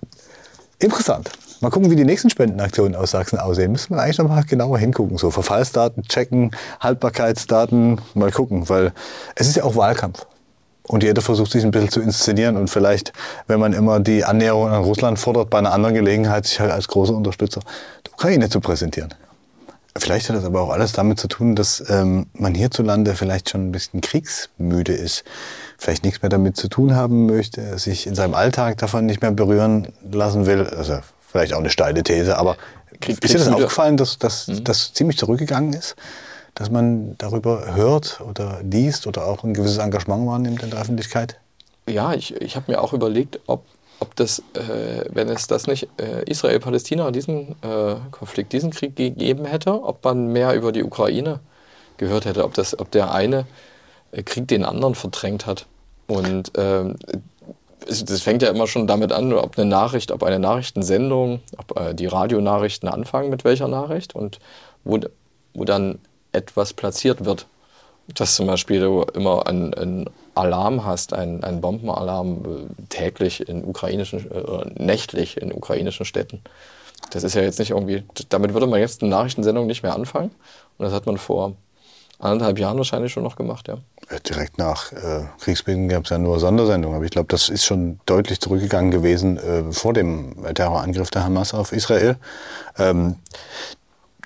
interessant. 0.78 1.30
Mal 1.64 1.70
gucken, 1.70 1.90
wie 1.90 1.96
die 1.96 2.05
nächsten 2.05 2.29
Spendenaktionen 2.29 2.94
aus 2.94 3.12
Sachsen 3.12 3.38
aussehen. 3.38 3.72
Müssen 3.72 3.96
wir 3.96 4.03
eigentlich 4.03 4.18
noch 4.18 4.46
genauer 4.46 4.79
hingucken. 4.79 5.16
So 5.16 5.31
Verfallsdaten 5.31 6.03
checken, 6.03 6.50
Haltbarkeitsdaten, 6.79 8.03
mal 8.12 8.31
gucken, 8.31 8.68
weil 8.68 8.92
es 9.35 9.48
ist 9.48 9.57
ja 9.57 9.64
auch 9.64 9.74
Wahlkampf. 9.74 10.27
Und 10.83 11.03
jeder 11.03 11.22
versucht 11.22 11.50
sich 11.53 11.64
ein 11.64 11.70
bisschen 11.70 11.88
zu 11.88 12.03
inszenieren 12.03 12.59
und 12.59 12.68
vielleicht, 12.68 13.14
wenn 13.46 13.61
man 13.61 13.72
immer 13.72 13.98
die 13.98 14.27
Annäherung 14.27 14.68
an 14.68 14.83
Russland 14.83 15.18
fordert, 15.18 15.48
bei 15.48 15.57
einer 15.57 15.72
anderen 15.72 15.94
Gelegenheit 15.94 16.44
sich 16.44 16.61
halt 16.61 16.70
als 16.70 16.87
großer 16.87 17.14
Unterstützer 17.14 17.62
der 18.05 18.12
Ukraine 18.12 18.50
zu 18.50 18.61
präsentieren. 18.61 19.14
Vielleicht 19.96 20.29
hat 20.29 20.37
das 20.37 20.44
aber 20.44 20.61
auch 20.61 20.70
alles 20.70 20.92
damit 20.92 21.18
zu 21.18 21.29
tun, 21.29 21.57
dass 21.57 21.83
ähm, 21.88 22.27
man 22.35 22.55
hierzulande 22.55 23.14
vielleicht 23.14 23.48
schon 23.48 23.68
ein 23.68 23.72
bisschen 23.72 24.03
kriegsmüde 24.03 24.92
ist, 24.92 25.24
vielleicht 25.79 26.05
nichts 26.05 26.20
mehr 26.20 26.29
damit 26.29 26.59
zu 26.59 26.68
tun 26.68 26.94
haben 26.94 27.24
möchte, 27.24 27.79
sich 27.79 28.07
in 28.07 28.14
seinem 28.14 28.35
Alltag 28.35 28.77
davon 28.77 29.07
nicht 29.07 29.22
mehr 29.22 29.31
berühren 29.31 29.88
lassen 30.12 30.44
will. 30.44 30.66
Also 30.66 30.98
vielleicht 31.35 31.53
auch 31.53 31.59
eine 31.59 31.70
steile 31.70 32.05
These, 32.05 32.38
aber 32.38 32.57
Krieg, 33.01 33.23
ist 33.25 33.35
dir 33.35 33.38
das 33.38 33.49
aufgefallen, 33.49 33.97
dass 33.97 34.18
das 34.18 34.47
mhm. 34.47 34.64
ziemlich 34.94 35.18
zurückgegangen 35.18 35.73
ist? 35.73 35.97
Dass 36.55 36.70
man 36.70 37.18
darüber 37.18 37.75
hört 37.75 38.20
oder 38.20 38.61
liest 38.62 39.09
oder 39.09 39.27
auch 39.27 39.42
ein 39.42 39.53
gewisses 39.53 39.79
Engagement 39.79 40.29
wahrnimmt 40.29 40.62
in 40.62 40.70
der 40.70 40.81
Öffentlichkeit? 40.81 41.40
Ja, 41.88 42.14
ich, 42.14 42.40
ich 42.40 42.55
habe 42.55 42.70
mir 42.70 42.81
auch 42.81 42.92
überlegt, 42.92 43.40
ob, 43.47 43.64
ob 43.99 44.14
das, 44.14 44.38
äh, 44.55 45.07
wenn 45.11 45.29
es 45.29 45.49
das 45.49 45.66
nicht 45.66 45.88
äh, 46.01 46.23
Israel-Palästina, 46.31 47.11
diesen 47.11 47.57
äh, 47.62 47.97
Konflikt, 48.12 48.53
diesen 48.53 48.70
Krieg 48.70 48.94
gegeben 48.94 49.44
hätte, 49.44 49.83
ob 49.83 50.05
man 50.05 50.29
mehr 50.29 50.55
über 50.55 50.70
die 50.70 50.85
Ukraine 50.85 51.40
gehört 51.97 52.27
hätte, 52.27 52.44
ob, 52.44 52.55
das, 52.55 52.79
ob 52.79 52.92
der 52.92 53.12
eine 53.12 53.44
äh, 54.12 54.23
Krieg 54.23 54.47
den 54.47 54.64
anderen 54.64 54.94
verdrängt 54.94 55.47
hat. 55.47 55.66
Und 56.07 56.53
ähm, 56.57 56.94
das 57.87 58.23
fängt 58.23 58.42
ja 58.42 58.51
immer 58.51 58.66
schon 58.66 58.87
damit 58.87 59.12
an, 59.12 59.33
ob 59.33 59.59
eine 59.59 59.68
Nachricht, 59.68 60.12
ob 60.12 60.23
eine 60.23 60.38
Nachrichtensendung, 60.38 61.40
ob 61.57 61.79
äh, 61.79 61.94
die 61.94 62.07
Radionachrichten 62.07 62.88
anfangen 62.88 63.31
mit 63.31 63.44
welcher 63.44 63.68
Nachricht 63.68 64.14
und 64.14 64.38
wo, 64.85 64.99
wo 65.55 65.64
dann 65.64 65.99
etwas 66.33 66.73
platziert 66.73 67.25
wird. 67.25 67.47
Dass 68.14 68.35
zum 68.37 68.47
Beispiel 68.47 68.81
du 68.81 69.03
immer 69.14 69.47
einen, 69.47 70.11
Alarm 70.35 70.85
hast, 70.85 71.14
einen, 71.14 71.42
einen 71.44 71.61
Bombenalarm 71.61 72.44
äh, 72.44 72.85
täglich 72.88 73.49
in 73.49 73.64
ukrainischen, 73.64 74.31
äh, 74.31 74.83
nächtlich 74.83 75.37
in 75.37 75.53
ukrainischen 75.53 76.05
Städten. 76.05 76.42
Das 77.11 77.23
ist 77.23 77.35
ja 77.35 77.42
jetzt 77.42 77.59
nicht 77.59 77.70
irgendwie, 77.70 78.03
damit 78.29 78.53
würde 78.53 78.66
man 78.66 78.81
jetzt 78.81 79.03
eine 79.03 79.11
Nachrichtensendung 79.11 79.66
nicht 79.66 79.83
mehr 79.83 79.94
anfangen. 79.94 80.33
Und 80.77 80.85
das 80.85 80.92
hat 80.92 81.07
man 81.07 81.18
vor 81.18 81.55
anderthalb 82.18 82.59
Jahren 82.59 82.77
wahrscheinlich 82.77 83.12
schon 83.12 83.22
noch 83.22 83.37
gemacht, 83.37 83.68
ja. 83.68 83.79
Direkt 84.29 84.59
nach 84.59 84.92
äh, 84.92 85.24
Kriegsbeginn 85.40 85.88
gab 85.88 86.05
es 86.05 86.11
ja 86.11 86.18
nur 86.18 86.38
Sondersendungen, 86.38 86.96
aber 86.96 87.05
ich 87.05 87.11
glaube, 87.11 87.29
das 87.29 87.48
ist 87.48 87.64
schon 87.64 88.00
deutlich 88.07 88.40
zurückgegangen 88.40 88.90
gewesen 88.90 89.38
äh, 89.38 89.72
vor 89.72 89.94
dem 89.94 90.35
Terrorangriff 90.55 91.11
der 91.11 91.24
Hamas 91.24 91.55
auf 91.55 91.72
Israel. 91.72 92.16
Ähm, 92.79 93.16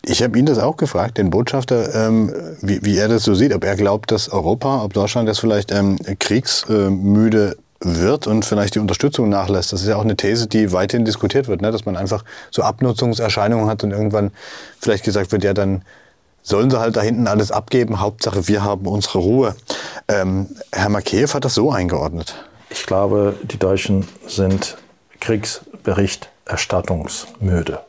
ich 0.05 0.23
habe 0.23 0.39
ihn 0.39 0.47
das 0.47 0.59
auch 0.59 0.77
gefragt, 0.77 1.19
den 1.19 1.31
Botschafter, 1.31 1.95
ähm, 1.95 2.33
wie, 2.61 2.85
wie, 2.85 2.97
er 2.97 3.09
das 3.09 3.25
so 3.25 3.35
sieht, 3.35 3.55
ob 3.55 3.65
er 3.65 3.77
glaubt, 3.77 4.11
dass 4.11 4.29
Europa, 4.31 4.83
ob 4.83 4.95
Deutschland 4.95 5.29
jetzt 5.29 5.41
vielleicht 5.41 5.71
ähm, 5.71 5.97
kriegsmüde 6.19 7.57
wird 7.81 8.27
und 8.27 8.45
vielleicht 8.45 8.75
die 8.75 8.81
Unterstützung 8.81 9.29
nachlässt. 9.29 9.73
Das 9.73 9.83
ist 9.83 9.89
ja 9.89 9.97
auch 9.97 10.03
eine 10.03 10.17
These, 10.17 10.49
die 10.49 10.73
weiterhin 10.73 11.05
diskutiert 11.05 11.47
wird, 11.47 11.63
ne? 11.63 11.71
dass 11.71 11.85
man 11.85 11.97
einfach 11.97 12.25
so 12.51 12.63
Abnutzungserscheinungen 12.63 13.69
hat 13.69 13.85
und 13.85 13.93
irgendwann 13.93 14.33
vielleicht 14.81 15.05
gesagt 15.05 15.31
wird, 15.31 15.45
ja, 15.45 15.55
dann 15.55 15.83
sollen 16.43 16.71
sie 16.71 16.79
halt 16.79 16.97
da 16.97 17.03
hinten 17.03 17.27
alles 17.27 17.53
abgeben. 17.53 18.01
Hauptsache, 18.01 18.49
wir 18.49 18.65
haben 18.65 18.87
unsere 18.87 19.19
Ruhe. 19.19 19.55
Ähm, 20.09 20.49
Herr 20.73 20.89
Makeev 20.89 21.35
hat 21.35 21.45
das 21.45 21.53
so 21.55 21.71
eingeordnet. 21.71 22.35
Ich 22.71 22.87
glaube, 22.87 23.35
die 23.43 23.59
Deutschen 23.59 24.09
sind 24.27 24.79
Kriegsberichterstattungsmüde. 25.21 27.81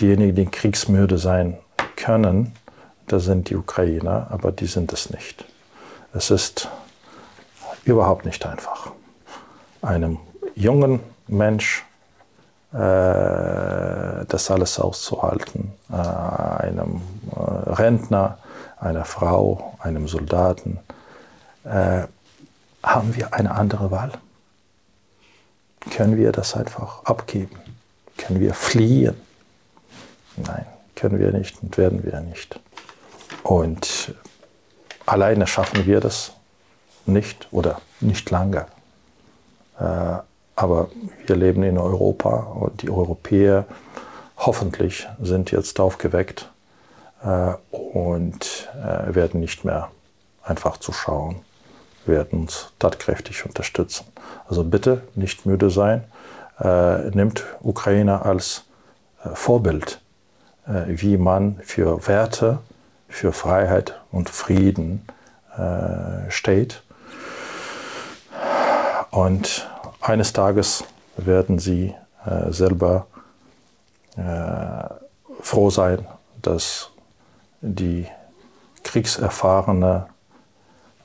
Diejenigen, 0.00 0.34
die 0.34 0.46
kriegsmüde 0.46 1.18
sein 1.18 1.58
können, 1.96 2.52
das 3.06 3.24
sind 3.24 3.50
die 3.50 3.56
Ukrainer, 3.56 4.28
aber 4.30 4.52
die 4.52 4.66
sind 4.66 4.92
es 4.92 5.10
nicht. 5.10 5.44
Es 6.12 6.30
ist 6.30 6.68
überhaupt 7.84 8.26
nicht 8.26 8.44
einfach, 8.44 8.90
einem 9.80 10.18
jungen 10.54 11.00
Mensch 11.28 11.82
äh, 11.82 11.85
das 12.72 14.50
alles 14.50 14.78
auszuhalten. 14.78 15.72
Äh, 15.90 15.94
einem 15.96 17.00
äh, 17.34 17.40
Rentner, 17.70 18.38
einer 18.78 19.04
Frau, 19.04 19.76
einem 19.78 20.08
Soldaten. 20.08 20.78
haben 21.64 23.16
wir 23.16 23.34
eine 23.34 23.52
andere 23.52 23.90
Wahl? 23.90 24.12
Können 25.90 26.16
wir 26.16 26.30
das 26.30 26.54
einfach 26.54 27.04
abgeben? 27.04 27.56
Können 28.18 28.38
wir 28.38 28.54
fliehen? 28.54 29.16
Nein, 30.36 30.66
können 30.94 31.18
wir 31.18 31.32
nicht 31.32 31.60
und 31.62 31.76
werden 31.78 32.04
wir 32.04 32.20
nicht. 32.20 32.60
Und 33.42 34.14
alleine 35.06 35.46
schaffen 35.46 35.86
wir 35.86 36.00
das 36.00 36.32
nicht 37.06 37.48
oder 37.50 37.80
nicht 38.00 38.30
lange. 38.30 38.66
Aber 40.56 40.88
wir 41.26 41.36
leben 41.36 41.62
in 41.62 41.76
Europa 41.78 42.30
und 42.30 42.82
die 42.82 42.90
Europäer 42.90 43.66
hoffentlich 44.38 45.06
sind 45.20 45.50
jetzt 45.50 45.78
aufgeweckt 45.78 46.50
äh, 47.22 47.52
und 47.70 48.68
äh, 48.74 49.14
werden 49.14 49.40
nicht 49.40 49.64
mehr 49.64 49.90
einfach 50.42 50.78
zuschauen, 50.78 51.36
werden 52.06 52.40
uns 52.40 52.72
tatkräftig 52.78 53.44
unterstützen. 53.44 54.06
Also 54.48 54.64
bitte 54.64 55.02
nicht 55.14 55.44
müde 55.44 55.70
sein, 55.70 56.04
äh, 56.60 57.10
nimmt 57.10 57.44
Ukraine 57.60 58.24
als 58.24 58.64
äh, 59.24 59.28
Vorbild, 59.34 60.00
äh, 60.66 60.84
wie 60.86 61.18
man 61.18 61.60
für 61.62 62.06
Werte, 62.08 62.58
für 63.08 63.32
Freiheit 63.32 64.00
und 64.10 64.30
Frieden 64.30 65.06
äh, 65.56 66.30
steht. 66.30 66.82
Und 69.10 69.68
eines 70.08 70.32
Tages 70.32 70.84
werden 71.16 71.58
sie 71.58 71.94
äh, 72.24 72.52
selber 72.52 73.06
äh, 74.16 74.88
froh 75.40 75.70
sein, 75.70 76.06
dass 76.42 76.90
die 77.60 78.06
kriegserfahrene 78.82 80.06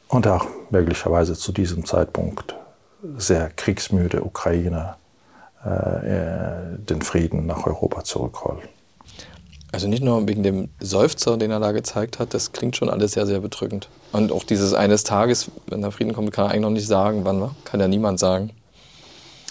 und 0.08 0.28
auch 0.28 0.46
möglicherweise 0.70 1.34
zu 1.34 1.52
diesem 1.52 1.86
Zeitpunkt 1.86 2.56
sehr 3.18 3.50
kriegsmüde 3.50 4.24
Ukraine 4.24 4.96
äh, 5.64 6.78
den 6.78 7.02
Frieden 7.02 7.46
nach 7.46 7.66
Europa 7.66 8.04
zurückholen. 8.04 8.62
Also 9.72 9.88
nicht 9.88 10.04
nur 10.04 10.28
wegen 10.28 10.44
dem 10.44 10.70
Seufzer, 10.82 11.38
den 11.38 11.50
er 11.50 11.62
da 11.62 11.72
gezeigt 11.72 12.20
hat, 12.20 12.34
das 12.34 12.52
klingt 12.52 12.76
schon 12.76 12.90
alles 12.90 13.14
sehr, 13.14 13.26
sehr 13.26 13.40
bedrückend. 13.40 13.88
Und 14.12 14.32
auch 14.32 14.44
dieses 14.44 14.74
eines 14.74 15.04
Tages, 15.04 15.50
wenn 15.68 15.82
der 15.82 15.92
Frieden 15.92 16.14
kommt, 16.14 16.34
kann 16.34 16.46
er 16.46 16.50
eigentlich 16.52 16.62
noch 16.62 16.70
nicht 16.72 16.88
sagen, 16.88 17.24
wann, 17.24 17.40
ne? 17.40 17.52
kann 17.64 17.80
ja 17.80 17.88
niemand 17.88 18.20
sagen. 18.20 18.52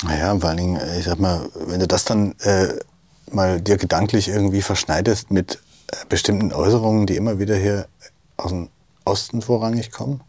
Naja, 0.05 0.39
vor 0.39 0.49
allen 0.49 0.59
Dingen, 0.59 0.81
ich 0.99 1.05
sag 1.05 1.19
mal, 1.19 1.49
wenn 1.55 1.81
du 1.81 1.87
das 1.87 2.05
dann 2.05 2.35
äh, 2.41 2.69
mal 3.31 3.61
dir 3.61 3.77
gedanklich 3.77 4.29
irgendwie 4.29 4.63
verschneidest 4.63 5.31
mit 5.31 5.59
äh, 5.89 5.97
bestimmten 6.09 6.53
Äußerungen, 6.53 7.07
die 7.07 7.17
immer 7.17 7.39
wieder 7.39 7.57
hier 7.57 7.87
aus 8.37 8.51
dem 8.51 8.69
Osten 9.05 9.43
vorrangig 9.43 9.91
kommen, 9.91 10.23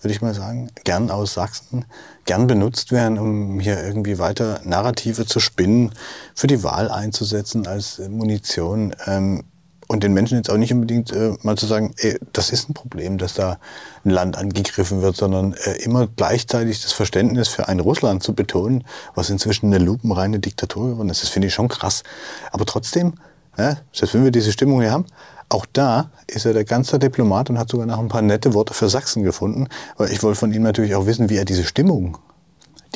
würde 0.00 0.12
ich 0.12 0.20
mal 0.20 0.34
sagen, 0.34 0.70
gern 0.84 1.10
aus 1.10 1.34
Sachsen, 1.34 1.86
gern 2.26 2.46
benutzt 2.46 2.92
werden, 2.92 3.18
um 3.18 3.58
hier 3.58 3.82
irgendwie 3.82 4.18
weiter 4.18 4.60
Narrative 4.64 5.24
zu 5.26 5.40
spinnen, 5.40 5.92
für 6.34 6.46
die 6.46 6.62
Wahl 6.62 6.90
einzusetzen 6.90 7.66
als 7.66 7.98
Munition. 7.98 8.94
Ähm, 9.06 9.44
und 9.88 10.02
den 10.02 10.12
Menschen 10.12 10.36
jetzt 10.36 10.50
auch 10.50 10.56
nicht 10.56 10.72
unbedingt 10.72 11.12
äh, 11.12 11.34
mal 11.42 11.56
zu 11.56 11.66
sagen, 11.66 11.94
ey, 11.98 12.18
das 12.32 12.50
ist 12.50 12.68
ein 12.68 12.74
Problem, 12.74 13.18
dass 13.18 13.34
da 13.34 13.58
ein 14.04 14.10
Land 14.10 14.36
angegriffen 14.36 15.02
wird, 15.02 15.16
sondern 15.16 15.54
äh, 15.54 15.82
immer 15.82 16.08
gleichzeitig 16.08 16.82
das 16.82 16.92
Verständnis 16.92 17.48
für 17.48 17.68
ein 17.68 17.80
Russland 17.80 18.22
zu 18.22 18.34
betonen, 18.34 18.84
was 19.14 19.30
inzwischen 19.30 19.66
eine 19.66 19.84
lupenreine 19.84 20.38
Diktatur 20.38 20.90
geworden 20.90 21.10
ist. 21.10 21.22
Das 21.22 21.30
finde 21.30 21.48
ich 21.48 21.54
schon 21.54 21.68
krass. 21.68 22.02
Aber 22.50 22.66
trotzdem, 22.66 23.14
ja, 23.56 23.76
selbst 23.92 24.14
wenn 24.14 24.24
wir 24.24 24.32
diese 24.32 24.52
Stimmung 24.52 24.80
hier 24.80 24.90
haben, 24.90 25.06
auch 25.48 25.66
da 25.72 26.10
ist 26.26 26.44
er 26.44 26.52
der 26.52 26.64
ganze 26.64 26.98
Diplomat 26.98 27.50
und 27.50 27.58
hat 27.58 27.68
sogar 27.68 27.86
noch 27.86 28.00
ein 28.00 28.08
paar 28.08 28.22
nette 28.22 28.54
Worte 28.54 28.74
für 28.74 28.88
Sachsen 28.88 29.22
gefunden. 29.22 29.68
Weil 29.96 30.10
ich 30.10 30.22
wollte 30.22 30.38
von 30.38 30.52
ihm 30.52 30.62
natürlich 30.62 30.96
auch 30.96 31.06
wissen, 31.06 31.30
wie 31.30 31.36
er 31.36 31.44
diese 31.44 31.64
Stimmung, 31.64 32.18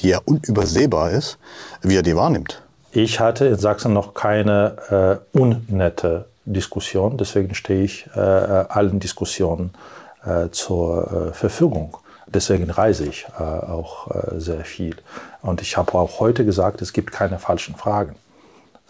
die 0.01 0.09
ja 0.09 0.19
unübersehbar 0.25 1.13
ist, 1.13 1.39
wie 1.83 1.97
er 1.97 2.03
die 2.03 2.17
wahrnimmt. 2.17 2.63
Ich 2.93 3.21
hatte 3.21 3.47
in 3.47 3.57
Sachsen 3.57 3.93
noch 3.93 4.15
keine 4.15 5.21
äh, 5.33 5.39
unnette 5.39 6.30
Diskussion. 6.53 7.17
Deswegen 7.17 7.55
stehe 7.55 7.83
ich 7.83 8.07
äh, 8.15 8.21
allen 8.21 9.01
Diskussionen 9.01 9.73
äh, 10.25 10.49
zur 10.51 11.31
äh, 11.31 11.33
Verfügung. 11.33 11.97
Deswegen 12.27 12.71
reise 12.71 13.07
ich 13.07 13.27
äh, 13.39 13.43
auch 13.43 14.11
äh, 14.11 14.39
sehr 14.39 14.65
viel. 14.65 14.97
Und 15.43 15.63
ich 15.63 15.77
habe 15.77 15.95
auch 15.95 16.21
heute 16.21 16.45
gesagt, 16.45 16.83
es 16.83 16.93
gibt 16.93 17.13
keine 17.13 17.39
falschen 17.39 17.75
Fragen. 17.75 18.17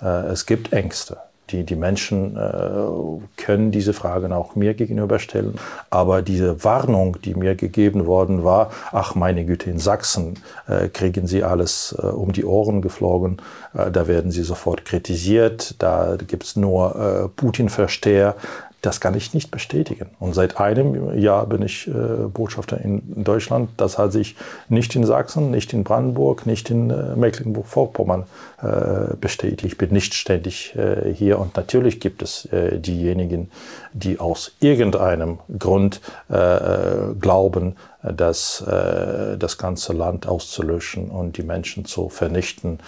Es 0.03 0.47
gibt 0.47 0.73
Ängste. 0.73 1.19
Die, 1.51 1.65
die 1.65 1.77
Menschen 1.77 2.37
äh, 2.37 3.41
können 3.43 3.71
diese 3.71 3.93
Fragen 3.93 4.33
auch 4.33 4.55
mir 4.55 4.75
gegenüberstellen. 4.75 5.55
Aber 5.91 6.23
diese 6.23 6.65
Warnung, 6.65 7.17
die 7.23 7.35
mir 7.35 7.55
gegeben 7.55 8.07
worden 8.07 8.45
war, 8.45 8.71
ach 8.93 9.15
meine 9.15 9.45
Güte, 9.45 9.71
in 9.71 9.79
Sachsen 9.79 10.35
äh, 10.69 10.89
kriegen 10.89 11.27
Sie 11.27 11.43
alles 11.43 11.95
äh, 11.99 12.07
um 12.07 12.33
die 12.33 12.45
Ohren 12.45 12.83
geflogen, 12.83 13.39
äh, 13.75 13.91
da 13.91 14.07
werden 14.07 14.31
Sie 14.31 14.43
sofort 14.43 14.85
kritisiert, 14.85 15.75
da 15.79 16.17
gibt's 16.27 16.57
nur 16.57 16.97
äh, 16.97 17.29
Putin-Versteher. 17.29 18.37
Das 18.83 19.01
kann 19.01 19.15
ich 19.15 19.35
nicht 19.35 19.51
bestätigen. 19.51 20.11
Und 20.19 20.35
seit 20.35 20.59
einem 20.59 21.19
Jahr 21.19 21.47
bin 21.47 21.61
ich 21.61 21.87
äh, 21.87 21.93
Botschafter 22.33 22.81
in 22.81 23.25
Deutschland. 23.25 23.69
Das 23.77 23.99
hat 23.99 24.13
sich 24.13 24.37
nicht 24.69 24.95
in 24.97 25.05
Sachsen, 25.05 25.51
nicht 25.51 25.75
in 25.75 25.85
Brandenburg, 25.85 26.47
nicht 26.47 26.71
in 26.71 26.89
äh, 26.89 27.15
Mecklenburg-Vorpommern 27.15 28.25
äh, 28.63 29.17
bestätigt. 29.21 29.65
Ich 29.65 29.77
bin 29.77 29.93
nicht 29.93 30.15
ständig 30.15 30.75
äh, 30.77 31.13
hier. 31.13 31.39
Und 31.39 31.57
natürlich 31.57 32.01
gibt 32.01 32.23
es 32.23 32.47
äh, 32.47 32.79
diejenigen, 32.79 33.51
die 33.93 34.19
aus 34.19 34.53
irgendeinem 34.61 35.41
Grund 35.59 36.01
äh, 36.29 37.15
glauben, 37.21 37.77
dass 38.03 38.65
das 38.67 39.59
ganze 39.59 39.93
Land 39.93 40.27
auszulöschen 40.27 41.11
und 41.11 41.37
die 41.37 41.43
Menschen 41.43 41.85
zu 41.85 42.09
vernichten 42.09 42.79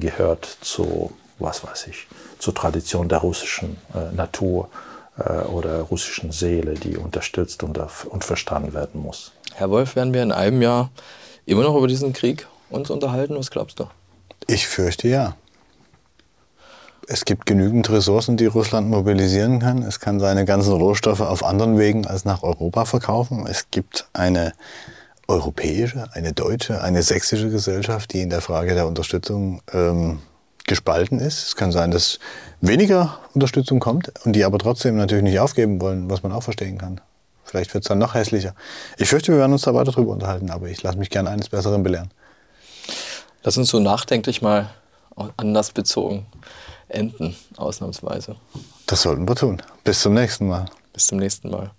gehört 0.00 0.46
zu, 0.62 1.12
was 1.38 1.62
weiß 1.62 1.88
ich, 1.88 2.06
zur 2.38 2.54
Tradition 2.54 3.10
der 3.10 3.18
russischen 3.18 3.76
Natur 4.14 4.70
oder 5.18 5.80
russischen 5.82 6.30
Seele, 6.32 6.74
die 6.74 6.96
unterstützt 6.96 7.62
und, 7.62 7.78
und 7.78 8.24
verstanden 8.24 8.74
werden 8.74 9.00
muss. 9.00 9.32
Herr 9.54 9.70
Wolf, 9.70 9.96
werden 9.96 10.12
wir 10.12 10.22
in 10.22 10.32
einem 10.32 10.60
Jahr 10.60 10.90
immer 11.46 11.62
noch 11.62 11.76
über 11.76 11.88
diesen 11.88 12.12
Krieg 12.12 12.46
uns 12.70 12.90
unterhalten? 12.90 13.36
Was 13.36 13.50
glaubst 13.50 13.80
du? 13.80 13.86
Ich 14.46 14.66
fürchte 14.66 15.08
ja. 15.08 15.36
Es 17.08 17.24
gibt 17.24 17.46
genügend 17.46 17.88
Ressourcen, 17.88 18.36
die 18.36 18.46
Russland 18.46 18.90
mobilisieren 18.90 19.60
kann. 19.60 19.82
Es 19.82 20.00
kann 20.00 20.18
seine 20.18 20.44
ganzen 20.44 20.72
Rohstoffe 20.72 21.20
auf 21.20 21.44
anderen 21.44 21.78
Wegen 21.78 22.06
als 22.06 22.24
nach 22.24 22.42
Europa 22.42 22.84
verkaufen. 22.84 23.46
Es 23.46 23.70
gibt 23.70 24.08
eine 24.12 24.52
europäische, 25.28 26.08
eine 26.12 26.32
deutsche, 26.32 26.82
eine 26.82 27.02
sächsische 27.02 27.48
Gesellschaft, 27.48 28.12
die 28.12 28.22
in 28.22 28.30
der 28.30 28.40
Frage 28.40 28.74
der 28.74 28.86
Unterstützung 28.86 29.62
ähm, 29.72 30.20
gespalten 30.66 31.18
ist. 31.18 31.46
Es 31.46 31.56
kann 31.56 31.72
sein, 31.72 31.90
dass 31.90 32.18
weniger 32.60 33.18
Unterstützung 33.34 33.80
kommt 33.80 34.12
und 34.24 34.32
die 34.32 34.44
aber 34.44 34.58
trotzdem 34.58 34.96
natürlich 34.96 35.24
nicht 35.24 35.40
aufgeben 35.40 35.80
wollen, 35.80 36.10
was 36.10 36.22
man 36.22 36.32
auch 36.32 36.42
verstehen 36.42 36.78
kann. 36.78 37.00
Vielleicht 37.44 37.72
wird 37.74 37.84
es 37.84 37.88
dann 37.88 37.98
noch 37.98 38.14
hässlicher. 38.14 38.54
Ich 38.98 39.08
fürchte, 39.08 39.32
wir 39.32 39.38
werden 39.38 39.52
uns 39.52 39.62
da 39.62 39.74
weiter 39.74 39.92
drüber 39.92 40.12
unterhalten, 40.12 40.50
aber 40.50 40.68
ich 40.68 40.82
lasse 40.82 40.98
mich 40.98 41.10
gerne 41.10 41.30
eines 41.30 41.48
Besseren 41.48 41.82
belehren. 41.82 42.10
Lass 43.42 43.56
uns 43.56 43.68
so 43.68 43.78
nachdenklich 43.78 44.42
mal 44.42 44.70
anders 45.36 45.70
bezogen 45.70 46.26
enden, 46.88 47.36
ausnahmsweise. 47.56 48.36
Das 48.86 49.02
sollten 49.02 49.28
wir 49.28 49.34
tun. 49.34 49.62
Bis 49.84 50.00
zum 50.00 50.14
nächsten 50.14 50.48
Mal. 50.48 50.66
Bis 50.92 51.06
zum 51.08 51.18
nächsten 51.18 51.50
Mal. 51.50 51.70